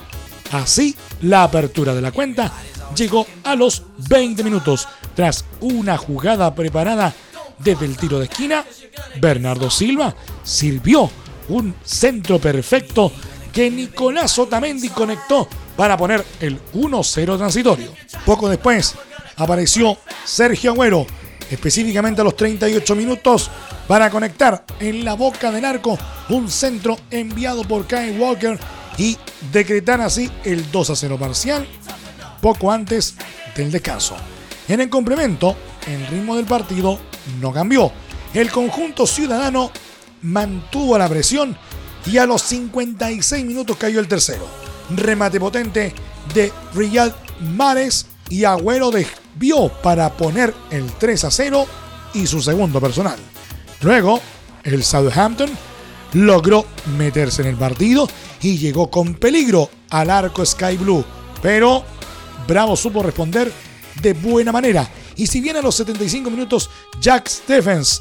Así, 0.52 0.94
la 1.22 1.44
apertura 1.44 1.94
de 1.94 2.02
la 2.02 2.12
cuenta 2.12 2.52
llegó 2.94 3.26
a 3.42 3.54
los 3.54 3.82
20 4.08 4.44
minutos 4.44 4.86
tras 5.14 5.44
una 5.60 5.96
jugada 5.96 6.54
preparada 6.54 7.12
desde 7.58 7.86
el 7.86 7.96
tiro 7.96 8.18
de 8.18 8.26
esquina. 8.26 8.64
Bernardo 9.20 9.70
Silva 9.70 10.14
sirvió 10.42 11.10
un 11.48 11.74
centro 11.84 12.38
perfecto 12.38 13.12
que 13.52 13.70
Nicolás 13.70 14.38
Otamendi 14.38 14.88
conectó 14.88 15.48
para 15.76 15.96
poner 15.96 16.24
el 16.40 16.60
1-0 16.72 17.36
transitorio. 17.36 17.92
Poco 18.24 18.48
después 18.48 18.94
apareció 19.36 19.98
Sergio 20.24 20.72
Agüero, 20.72 21.06
específicamente 21.50 22.20
a 22.20 22.24
los 22.24 22.36
38 22.36 22.94
minutos, 22.94 23.50
para 23.86 24.10
conectar 24.10 24.64
en 24.80 25.04
la 25.04 25.14
boca 25.14 25.50
del 25.50 25.64
arco 25.64 25.98
un 26.28 26.50
centro 26.50 26.98
enviado 27.10 27.64
por 27.64 27.86
Kyle 27.86 28.18
Walker 28.18 28.58
y 28.96 29.16
decretar 29.52 30.00
así 30.00 30.30
el 30.44 30.70
2 30.70 30.90
a 30.90 30.96
0 30.96 31.18
parcial 31.18 31.66
poco 32.40 32.70
antes 32.70 33.14
del 33.56 33.70
descanso. 33.70 34.16
En 34.68 34.80
el 34.80 34.88
complemento, 34.88 35.56
el 35.86 36.06
ritmo 36.06 36.36
del 36.36 36.46
partido 36.46 36.98
no 37.40 37.52
cambió. 37.52 37.90
El 38.32 38.50
conjunto 38.50 39.06
ciudadano 39.06 39.70
mantuvo 40.22 40.98
la 40.98 41.08
presión 41.08 41.56
y 42.06 42.18
a 42.18 42.26
los 42.26 42.42
56 42.42 43.44
minutos 43.44 43.76
cayó 43.76 44.00
el 44.00 44.08
tercero. 44.08 44.46
Remate 44.90 45.40
potente 45.40 45.94
de 46.34 46.52
Riyad 46.74 47.12
Mares 47.40 48.06
y 48.28 48.44
Agüero 48.44 48.90
desvió 48.90 49.68
para 49.82 50.12
poner 50.12 50.54
el 50.70 50.90
3 50.92 51.24
a 51.24 51.30
0 51.30 51.66
y 52.14 52.26
su 52.26 52.42
segundo 52.42 52.80
personal. 52.80 53.18
Luego, 53.84 54.18
el 54.62 54.82
Southampton 54.82 55.50
logró 56.14 56.64
meterse 56.96 57.42
en 57.42 57.48
el 57.48 57.56
partido 57.56 58.08
y 58.40 58.56
llegó 58.56 58.90
con 58.90 59.14
peligro 59.14 59.68
al 59.90 60.08
arco 60.08 60.44
Sky 60.44 60.78
Blue, 60.78 61.04
pero 61.42 61.84
Bravo 62.48 62.76
supo 62.76 63.02
responder 63.02 63.52
de 64.00 64.14
buena 64.14 64.52
manera. 64.52 64.88
Y 65.16 65.26
si 65.26 65.42
bien 65.42 65.56
a 65.56 65.62
los 65.62 65.74
75 65.74 66.30
minutos 66.30 66.70
Jack 66.98 67.28
Stephens 67.28 68.00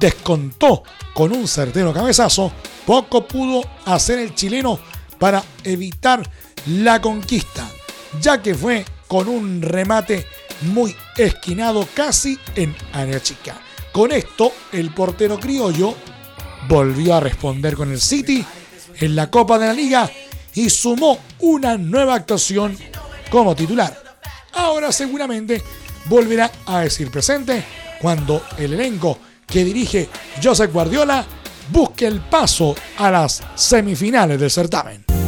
descontó 0.00 0.82
con 1.14 1.30
un 1.32 1.46
certero 1.46 1.92
cabezazo, 1.92 2.52
poco 2.84 3.28
pudo 3.28 3.62
hacer 3.84 4.18
el 4.18 4.34
chileno 4.34 4.80
para 5.20 5.44
evitar 5.62 6.28
la 6.66 7.00
conquista, 7.00 7.68
ya 8.20 8.42
que 8.42 8.56
fue 8.56 8.84
con 9.06 9.28
un 9.28 9.62
remate 9.62 10.26
muy 10.62 10.96
esquinado 11.16 11.86
casi 11.94 12.36
en 12.56 12.74
área 12.92 13.22
chica. 13.22 13.60
Con 13.92 14.12
esto, 14.12 14.52
el 14.72 14.94
portero 14.94 15.38
criollo 15.38 15.94
volvió 16.68 17.14
a 17.14 17.20
responder 17.20 17.74
con 17.74 17.90
el 17.90 18.00
City 18.00 18.44
en 19.00 19.16
la 19.16 19.30
Copa 19.30 19.58
de 19.58 19.66
la 19.66 19.72
Liga 19.72 20.10
y 20.54 20.70
sumó 20.70 21.18
una 21.40 21.76
nueva 21.76 22.14
actuación 22.14 22.76
como 23.30 23.54
titular. 23.54 23.96
Ahora 24.52 24.92
seguramente 24.92 25.62
volverá 26.06 26.50
a 26.66 26.80
decir 26.80 27.10
presente 27.10 27.64
cuando 28.00 28.42
el 28.58 28.74
elenco 28.74 29.18
que 29.46 29.64
dirige 29.64 30.08
Josep 30.42 30.72
Guardiola 30.72 31.24
busque 31.70 32.06
el 32.06 32.20
paso 32.20 32.74
a 32.98 33.10
las 33.10 33.42
semifinales 33.54 34.38
del 34.38 34.50
certamen. 34.50 35.19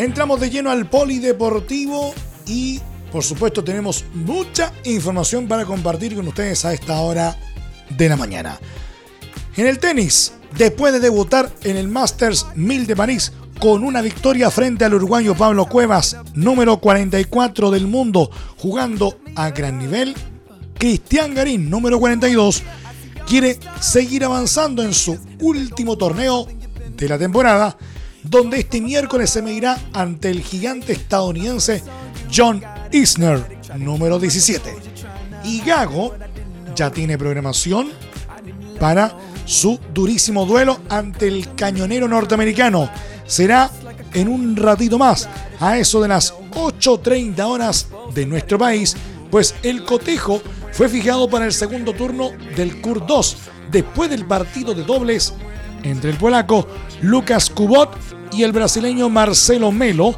Entramos 0.00 0.40
de 0.40 0.48
lleno 0.48 0.70
al 0.70 0.88
polideportivo 0.88 2.14
y 2.46 2.80
por 3.12 3.22
supuesto 3.22 3.62
tenemos 3.62 4.06
mucha 4.14 4.72
información 4.84 5.46
para 5.46 5.66
compartir 5.66 6.14
con 6.14 6.26
ustedes 6.26 6.64
a 6.64 6.72
esta 6.72 6.98
hora 7.02 7.36
de 7.98 8.08
la 8.08 8.16
mañana. 8.16 8.58
En 9.58 9.66
el 9.66 9.78
tenis, 9.78 10.32
después 10.56 10.94
de 10.94 11.00
debutar 11.00 11.52
en 11.64 11.76
el 11.76 11.88
Masters 11.88 12.46
1000 12.54 12.86
de 12.86 12.96
París 12.96 13.32
con 13.58 13.84
una 13.84 14.00
victoria 14.00 14.50
frente 14.50 14.86
al 14.86 14.94
uruguayo 14.94 15.34
Pablo 15.34 15.66
Cuevas, 15.66 16.16
número 16.32 16.78
44 16.78 17.70
del 17.70 17.86
mundo, 17.86 18.30
jugando 18.56 19.18
a 19.36 19.50
gran 19.50 19.78
nivel, 19.78 20.14
Cristian 20.78 21.34
Garín, 21.34 21.68
número 21.68 22.00
42, 22.00 22.62
quiere 23.26 23.58
seguir 23.82 24.24
avanzando 24.24 24.82
en 24.82 24.94
su 24.94 25.18
último 25.40 25.98
torneo 25.98 26.46
de 26.96 27.06
la 27.06 27.18
temporada, 27.18 27.76
donde 28.22 28.60
este 28.60 28.80
miércoles 28.80 29.30
se 29.30 29.42
medirá 29.42 29.78
ante 29.92 30.30
el 30.30 30.42
gigante 30.42 30.92
estadounidense 30.92 31.82
John 32.34 32.62
Isner, 32.92 33.58
número 33.76 34.18
17. 34.18 34.74
Y 35.44 35.60
Gago 35.62 36.14
ya 36.74 36.90
tiene 36.90 37.18
programación 37.18 37.90
para 38.78 39.14
su 39.44 39.78
durísimo 39.92 40.46
duelo 40.46 40.80
ante 40.88 41.28
el 41.28 41.54
cañonero 41.54 42.08
norteamericano. 42.08 42.90
Será 43.26 43.70
en 44.14 44.28
un 44.28 44.56
ratito 44.56 44.98
más, 44.98 45.28
a 45.60 45.78
eso 45.78 46.00
de 46.00 46.08
las 46.08 46.34
8.30 46.52 47.40
horas 47.44 47.88
de 48.14 48.26
nuestro 48.26 48.58
país, 48.58 48.96
pues 49.30 49.54
el 49.62 49.84
cotejo 49.84 50.42
fue 50.72 50.88
fijado 50.88 51.28
para 51.28 51.44
el 51.44 51.52
segundo 51.52 51.92
turno 51.92 52.30
del 52.56 52.80
CUR 52.80 53.06
2, 53.06 53.36
después 53.70 54.10
del 54.10 54.26
partido 54.26 54.74
de 54.74 54.82
dobles 54.82 55.34
entre 55.82 56.10
el 56.10 56.16
polaco 56.16 56.66
Lucas 57.02 57.50
Kubot 57.50 57.96
y 58.32 58.42
el 58.42 58.52
brasileño 58.52 59.08
Marcelo 59.08 59.72
Melo, 59.72 60.14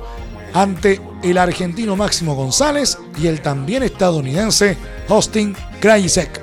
ante 0.54 1.00
el 1.22 1.38
argentino 1.38 1.96
Máximo 1.96 2.34
González 2.34 2.98
y 3.20 3.26
el 3.26 3.40
también 3.40 3.82
estadounidense 3.82 4.76
Austin 5.08 5.54
Krajicek. 5.80 6.42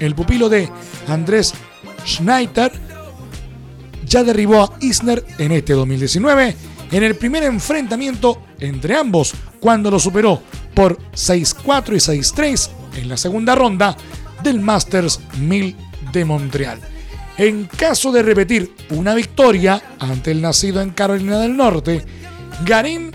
El 0.00 0.14
pupilo 0.14 0.48
de 0.48 0.68
Andrés 1.08 1.54
Schneider 2.06 2.72
ya 4.06 4.22
derribó 4.22 4.62
a 4.62 4.72
Isner 4.80 5.24
en 5.38 5.52
este 5.52 5.72
2019 5.74 6.56
en 6.90 7.02
el 7.02 7.16
primer 7.16 7.42
enfrentamiento 7.44 8.40
entre 8.60 8.96
ambos 8.96 9.34
cuando 9.60 9.90
lo 9.90 9.98
superó 9.98 10.42
por 10.74 10.98
6-4 11.12 11.88
y 11.92 12.20
6-3 12.22 12.70
en 12.96 13.08
la 13.08 13.16
segunda 13.16 13.54
ronda 13.54 13.96
del 14.42 14.60
Masters 14.60 15.20
1000 15.38 15.76
de 16.12 16.24
Montreal. 16.24 16.80
En 17.38 17.66
caso 17.66 18.10
de 18.10 18.24
repetir 18.24 18.74
una 18.90 19.14
victoria 19.14 19.80
ante 20.00 20.32
el 20.32 20.42
nacido 20.42 20.80
en 20.80 20.90
Carolina 20.90 21.38
del 21.38 21.56
Norte, 21.56 22.04
Garín 22.64 23.12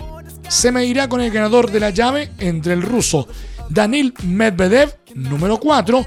se 0.48 0.72
medirá 0.72 1.10
con 1.10 1.20
el 1.20 1.30
ganador 1.30 1.70
de 1.70 1.78
la 1.78 1.90
llave 1.90 2.32
entre 2.38 2.72
el 2.72 2.80
ruso 2.80 3.28
Danil 3.68 4.14
Medvedev, 4.24 4.96
número 5.14 5.58
4, 5.58 6.06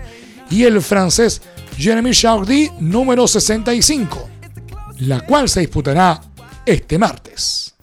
y 0.50 0.64
el 0.64 0.82
francés 0.82 1.44
Jeremy 1.78 2.12
Chardy, 2.12 2.72
número 2.80 3.28
65, 3.28 4.30
la 5.00 5.22
cual 5.22 5.48
se 5.48 5.60
disputará 5.60 6.20
este 6.66 6.98
martes. 6.98 7.76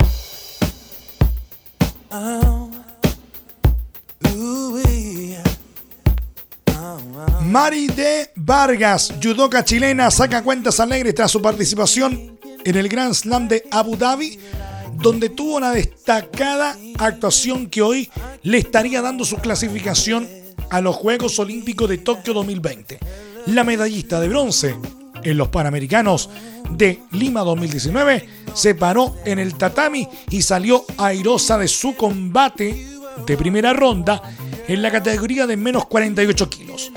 Mari 7.55 7.87
de 7.87 8.31
Vargas, 8.35 9.15
judoka 9.23 9.65
chilena, 9.65 10.11
saca 10.11 10.43
cuentas 10.43 10.81
alegres 10.81 11.15
tras 11.15 11.31
su 11.31 11.41
participación 11.41 12.37
en 12.65 12.75
el 12.75 12.89
Grand 12.89 13.15
Slam 13.15 13.47
de 13.47 13.63
Abu 13.71 13.97
Dhabi 13.97 14.41
donde 14.95 15.29
tuvo 15.29 15.59
una 15.59 15.71
destacada 15.71 16.77
actuación 16.99 17.69
que 17.69 17.81
hoy 17.81 18.11
le 18.43 18.59
estaría 18.59 19.01
dando 19.03 19.25
su 19.25 19.37
clasificación 19.37 20.29
a 20.69 20.81
los 20.81 20.97
Juegos 20.97 21.39
Olímpicos 21.39 21.89
de 21.89 21.99
Tokio 21.99 22.35
2020. 22.35 22.99
La 23.47 23.63
medallista 23.63 24.19
de 24.19 24.29
bronce 24.31 24.75
en 25.23 25.39
los 25.39 25.47
Panamericanos 25.47 26.31
de 26.71 27.03
Lima 27.13 27.43
2019 27.43 28.29
se 28.53 28.75
paró 28.75 29.15
en 29.25 29.39
el 29.39 29.55
tatami 29.55 30.09
y 30.29 30.43
salió 30.43 30.85
airosa 30.99 31.57
de 31.57 31.69
su 31.69 31.95
combate 31.95 32.85
de 33.25 33.37
primera 33.37 33.73
ronda 33.73 34.21
en 34.67 34.83
la 34.83 34.91
categoría 34.91 35.47
de 35.47 35.57
menos 35.57 35.87
48 35.87 36.51
kilos. 36.51 36.91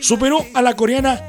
Superó 0.00 0.44
a 0.54 0.62
la 0.62 0.74
coreana 0.74 1.20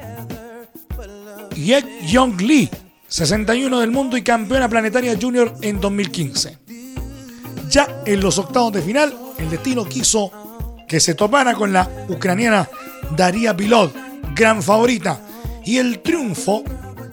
Yek 1.56 1.86
Young 2.06 2.42
Lee 2.42 2.70
61 3.08 3.80
del 3.80 3.92
mundo 3.92 4.18
y 4.18 4.22
campeona 4.22 4.70
planetaria 4.70 5.18
junior 5.20 5.54
en 5.62 5.80
2015. 5.80 6.58
Ya 7.70 8.02
en 8.06 8.20
los 8.20 8.38
octavos 8.38 8.74
de 8.74 8.82
final, 8.82 9.16
el 9.38 9.50
destino 9.50 9.86
quiso 9.86 10.32
que 10.88 11.00
se 11.00 11.16
topara 11.16 11.54
con 11.54 11.74
la 11.74 11.90
ucraniana 12.10 12.68
Daria 13.16 13.56
Pilot, 13.56 13.94
gran 14.36 14.62
favorita, 14.62 15.22
y 15.66 15.78
el 15.78 16.00
triunfo 16.00 16.64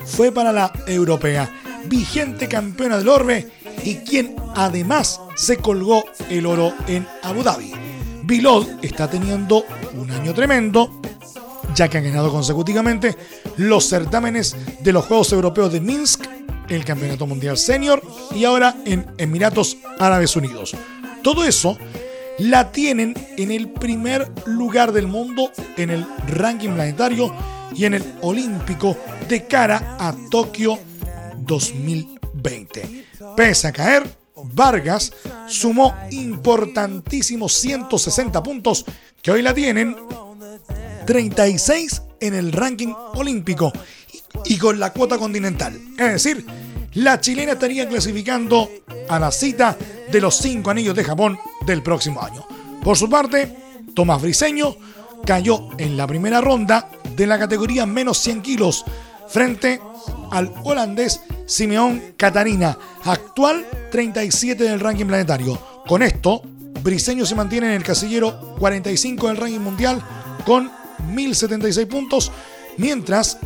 fue 0.05 0.33
para 0.33 0.53
la 0.53 0.73
europea, 0.87 1.51
vigente 1.87 2.49
campeona 2.49 2.99
del 2.99 3.09
orbe 3.09 3.49
y 3.85 3.97
quien 3.97 4.37
además 4.55 5.21
se 5.35 5.57
colgó 5.57 6.05
el 6.31 6.47
oro 6.47 6.73
en 6.87 7.07
Abu 7.23 7.43
Dhabi. 7.43 7.73
Bilod 8.25 8.67
está 8.83 9.09
teniendo 9.11 9.65
un 9.95 10.11
año 10.11 10.33
tremendo, 10.33 11.01
ya 11.75 11.89
que 11.89 11.99
ha 11.99 12.01
ganado 12.01 12.31
consecutivamente 12.31 13.17
los 13.57 13.89
certámenes 13.89 14.57
de 14.81 14.93
los 14.93 15.05
Juegos 15.05 15.33
Europeos 15.33 15.73
de 15.73 15.81
Minsk, 15.81 16.25
el 16.69 16.85
Campeonato 16.85 17.27
Mundial 17.27 17.59
Senior 17.59 18.03
y 18.35 18.45
ahora 18.45 18.77
en 18.85 19.07
Emiratos 19.19 19.77
Árabes 19.99 20.37
Unidos. 20.37 20.75
Todo 21.23 21.45
eso 21.45 21.77
la 22.39 22.73
tienen 22.73 23.15
en 23.37 23.51
el 23.51 23.69
primer 23.69 24.31
lugar 24.47 24.93
del 24.93 25.07
mundo 25.07 25.51
en 25.77 25.91
el 25.91 26.07
ranking 26.29 26.71
planetario 26.71 27.35
y 27.75 27.85
en 27.85 27.95
el 27.95 28.05
olímpico 28.23 28.97
de 29.29 29.47
cara 29.47 29.97
a 29.99 30.15
Tokio 30.31 30.79
2020. 31.39 33.07
Pese 33.37 33.69
a 33.69 33.73
caer, 33.73 34.05
Vargas 34.37 35.13
sumó 35.49 35.95
importantísimos 36.11 37.53
160 37.55 38.43
puntos 38.43 38.85
que 39.23 39.31
hoy 39.31 39.43
la 39.43 39.55
tienen 39.55 39.97
36 41.07 42.03
en 42.21 42.35
el 42.35 42.53
ranking 42.53 42.93
olímpico 43.15 43.73
y 44.45 44.59
con 44.59 44.79
la 44.79 44.93
cuota 44.93 45.19
continental. 45.19 45.79
Es 45.99 46.25
decir, 46.25 46.47
la 46.95 47.21
chilena 47.21 47.53
estaría 47.53 47.89
clasificando 47.89 48.71
a 49.09 49.19
la 49.19 49.31
cita 49.31 49.77
de 50.11 50.21
los 50.21 50.37
cinco 50.37 50.71
anillos 50.71 50.95
de 50.95 51.05
Japón 51.05 51.39
del 51.67 51.83
próximo 51.83 52.23
año. 52.23 52.47
Por 52.83 52.97
su 52.97 53.09
parte, 53.09 53.57
Tomás 53.95 54.23
Briseño 54.23 54.77
cayó 55.25 55.69
en 55.79 55.97
la 55.97 56.07
primera 56.07 56.41
ronda 56.41 56.91
de 57.17 57.27
la 57.27 57.39
categoría 57.39 57.87
menos 57.87 58.19
100 58.19 58.43
kilos 58.43 58.85
frente 59.29 59.81
al 60.31 60.53
holandés 60.65 61.21
Simeón 61.47 62.15
Catarina, 62.17 62.77
actual 63.05 63.67
37 63.91 64.65
del 64.65 64.81
ranking 64.81 65.07
planetario. 65.07 65.59
Con 65.87 66.03
esto, 66.03 66.43
Briseño 66.83 67.25
se 67.25 67.35
mantiene 67.35 67.69
en 67.69 67.75
el 67.75 67.83
casillero 67.83 68.55
45 68.59 69.29
del 69.29 69.37
ranking 69.37 69.61
mundial 69.61 70.03
con 70.45 70.71
1076 71.15 71.87
puntos, 71.87 72.33
mientras 72.77 73.39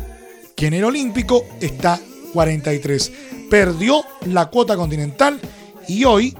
que 0.55 0.67
en 0.67 0.73
el 0.73 0.83
Olímpico 0.83 1.45
está 1.61 1.99
43. 2.33 3.11
Perdió 3.49 4.03
la 4.25 4.47
cuota 4.47 4.75
continental 4.75 5.39
y 5.87 6.03
hoy 6.03 6.35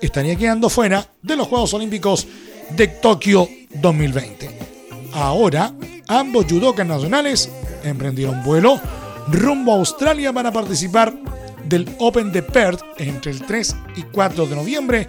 estaría 0.00 0.36
quedando 0.36 0.68
fuera 0.68 1.06
de 1.22 1.36
los 1.36 1.46
Juegos 1.46 1.72
Olímpicos 1.74 2.26
de 2.76 2.88
Tokio 2.88 3.48
2020. 3.74 4.50
Ahora, 5.12 5.72
ambos 6.08 6.46
judokas 6.48 6.86
nacionales 6.86 7.48
emprendieron 7.84 8.42
vuelo 8.42 8.80
rumbo 9.28 9.72
a 9.72 9.76
Australia 9.76 10.32
para 10.32 10.52
participar 10.52 11.14
del 11.64 11.88
Open 11.98 12.32
de 12.32 12.42
Perth 12.42 12.82
entre 12.98 13.32
el 13.32 13.42
3 13.42 13.76
y 13.96 14.02
4 14.02 14.46
de 14.46 14.56
noviembre 14.56 15.08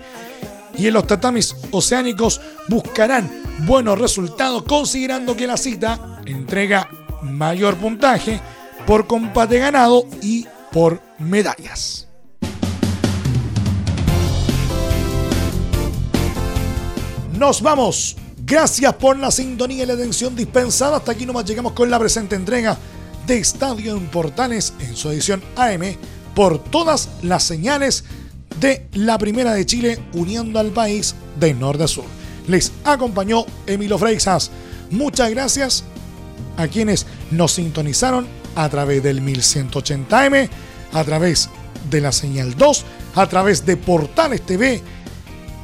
y 0.77 0.87
en 0.87 0.93
los 0.93 1.07
tatamis 1.07 1.55
oceánicos 1.71 2.41
buscarán 2.67 3.29
buenos 3.65 3.99
resultados 3.99 4.63
considerando 4.63 5.35
que 5.35 5.47
la 5.47 5.57
cita 5.57 6.21
entrega 6.25 6.89
mayor 7.21 7.75
puntaje 7.75 8.39
por 8.85 9.07
combate 9.07 9.59
ganado 9.59 10.05
y 10.21 10.47
por 10.71 11.01
medallas. 11.19 12.07
Nos 17.37 17.61
vamos. 17.61 18.17
Gracias 18.43 18.93
por 18.95 19.17
la 19.17 19.31
sintonía 19.31 19.83
y 19.83 19.85
la 19.85 19.93
atención 19.93 20.35
dispensada. 20.35 20.97
Hasta 20.97 21.13
aquí 21.13 21.25
nomás 21.25 21.45
llegamos 21.45 21.71
con 21.73 21.89
la 21.89 21.97
presente 21.97 22.35
entrega 22.35 22.77
de 23.25 23.37
Estadio 23.37 23.95
en 23.95 24.07
Portales 24.07 24.73
en 24.79 24.95
su 24.95 25.09
edición 25.09 25.41
AM 25.55 25.95
por 26.35 26.59
todas 26.59 27.09
las 27.21 27.43
señales 27.43 28.03
de 28.61 28.87
la 28.93 29.17
Primera 29.17 29.53
de 29.53 29.65
Chile 29.65 29.99
uniendo 30.13 30.59
al 30.59 30.69
país 30.69 31.15
de 31.39 31.53
norte 31.53 31.83
a 31.83 31.87
sur. 31.87 32.05
Les 32.47 32.71
acompañó 32.85 33.45
Emilio 33.67 33.97
Freixas. 33.97 34.51
Muchas 34.91 35.31
gracias 35.31 35.83
a 36.55 36.67
quienes 36.67 37.05
nos 37.31 37.53
sintonizaron 37.53 38.27
a 38.55 38.69
través 38.69 39.03
del 39.03 39.21
1180M, 39.21 40.49
a 40.93 41.03
través 41.03 41.49
de 41.89 42.01
la 42.01 42.11
señal 42.11 42.55
2 42.55 42.85
a 43.15 43.27
través 43.27 43.65
de 43.65 43.77
Portales 43.77 44.41
TV 44.41 44.81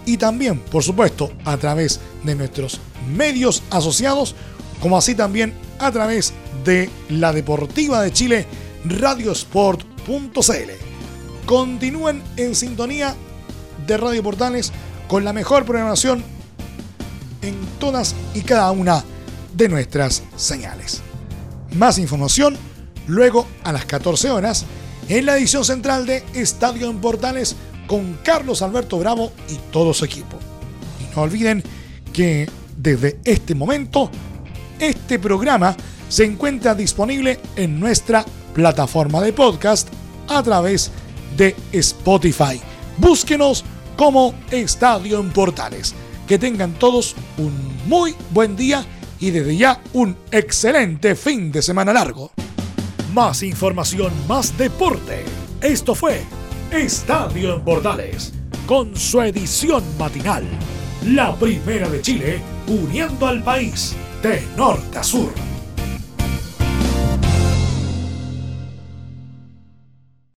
y 0.06 0.18
también, 0.18 0.60
por 0.60 0.84
supuesto, 0.84 1.32
a 1.46 1.58
través 1.58 2.00
de 2.24 2.36
nuestros 2.36 2.80
medios 3.16 3.64
asociados, 3.70 4.36
como 4.82 4.98
así 4.98 5.16
también 5.16 5.54
a 5.80 5.92
través 5.92 6.34
de 6.64 6.90
la 7.10 7.34
Deportiva 7.34 8.02
de 8.02 8.12
Chile, 8.12 8.46
radiosport.cl. 8.86 10.87
Continúen 11.48 12.22
en 12.36 12.56
sintonía 12.56 13.16
de 13.88 13.96
Radio 13.96 14.22
Portales 14.22 14.74
con 15.08 15.24
la 15.24 15.32
mejor 15.32 15.64
programación 15.64 16.22
en 17.42 17.56
todas 17.80 18.16
y 18.34 18.42
cada 18.42 18.70
una 18.72 19.02
de 19.54 19.70
nuestras 19.70 20.24
señales. 20.36 21.02
Más 21.72 22.00
información 22.00 22.58
luego 23.08 23.48
a 23.64 23.72
las 23.72 23.86
14 23.86 24.30
horas 24.30 24.66
en 25.08 25.26
la 25.26 25.38
edición 25.38 25.64
central 25.64 26.06
de 26.06 26.22
Estadio 26.34 26.90
en 26.90 27.00
Portales 27.00 27.56
con 27.88 28.20
Carlos 28.26 28.62
Alberto 28.62 29.00
Bravo 29.00 29.32
y 29.48 29.56
todo 29.72 29.94
su 29.94 30.04
equipo. 30.04 30.38
Y 31.00 31.16
no 31.16 31.22
olviden 31.22 31.64
que 32.12 32.50
desde 32.76 33.22
este 33.24 33.56
momento 33.56 34.12
este 34.82 35.18
programa 35.18 35.78
se 36.10 36.26
encuentra 36.26 36.76
disponible 36.76 37.40
en 37.56 37.80
nuestra 37.80 38.26
plataforma 38.54 39.22
de 39.22 39.32
podcast 39.32 39.88
a 40.28 40.44
través 40.44 40.92
de 41.38 41.56
Spotify. 41.72 42.60
Búsquenos 42.98 43.64
como 43.96 44.34
Estadio 44.52 45.20
en 45.20 45.30
Portales. 45.30 45.94
Que 46.28 46.38
tengan 46.38 46.74
todos 46.74 47.16
un 47.38 47.54
muy 47.88 48.16
buen 48.32 48.56
día 48.58 48.86
y 49.20 49.32
desde 49.32 49.56
ya 49.56 49.82
un 49.94 50.18
excelente 50.32 51.16
fin 51.16 51.52
de 51.52 51.62
semana 51.62 51.94
largo. 51.94 52.32
Más 53.14 53.44
información, 53.44 54.12
más 54.28 54.58
deporte. 54.58 55.24
Esto 55.62 55.96
fue 55.96 56.22
Estadio 56.72 57.56
en 57.56 57.62
Portales, 57.64 58.34
con 58.66 58.96
su 58.96 59.22
edición 59.22 59.84
matinal. 59.98 60.44
La 61.06 61.34
primera 61.36 61.88
de 61.90 62.02
Chile, 62.02 62.42
uniendo 62.68 63.26
al 63.26 63.42
país 63.42 63.96
de 64.22 64.44
norte 64.58 64.98
a 64.98 65.04
sur. 65.04 65.32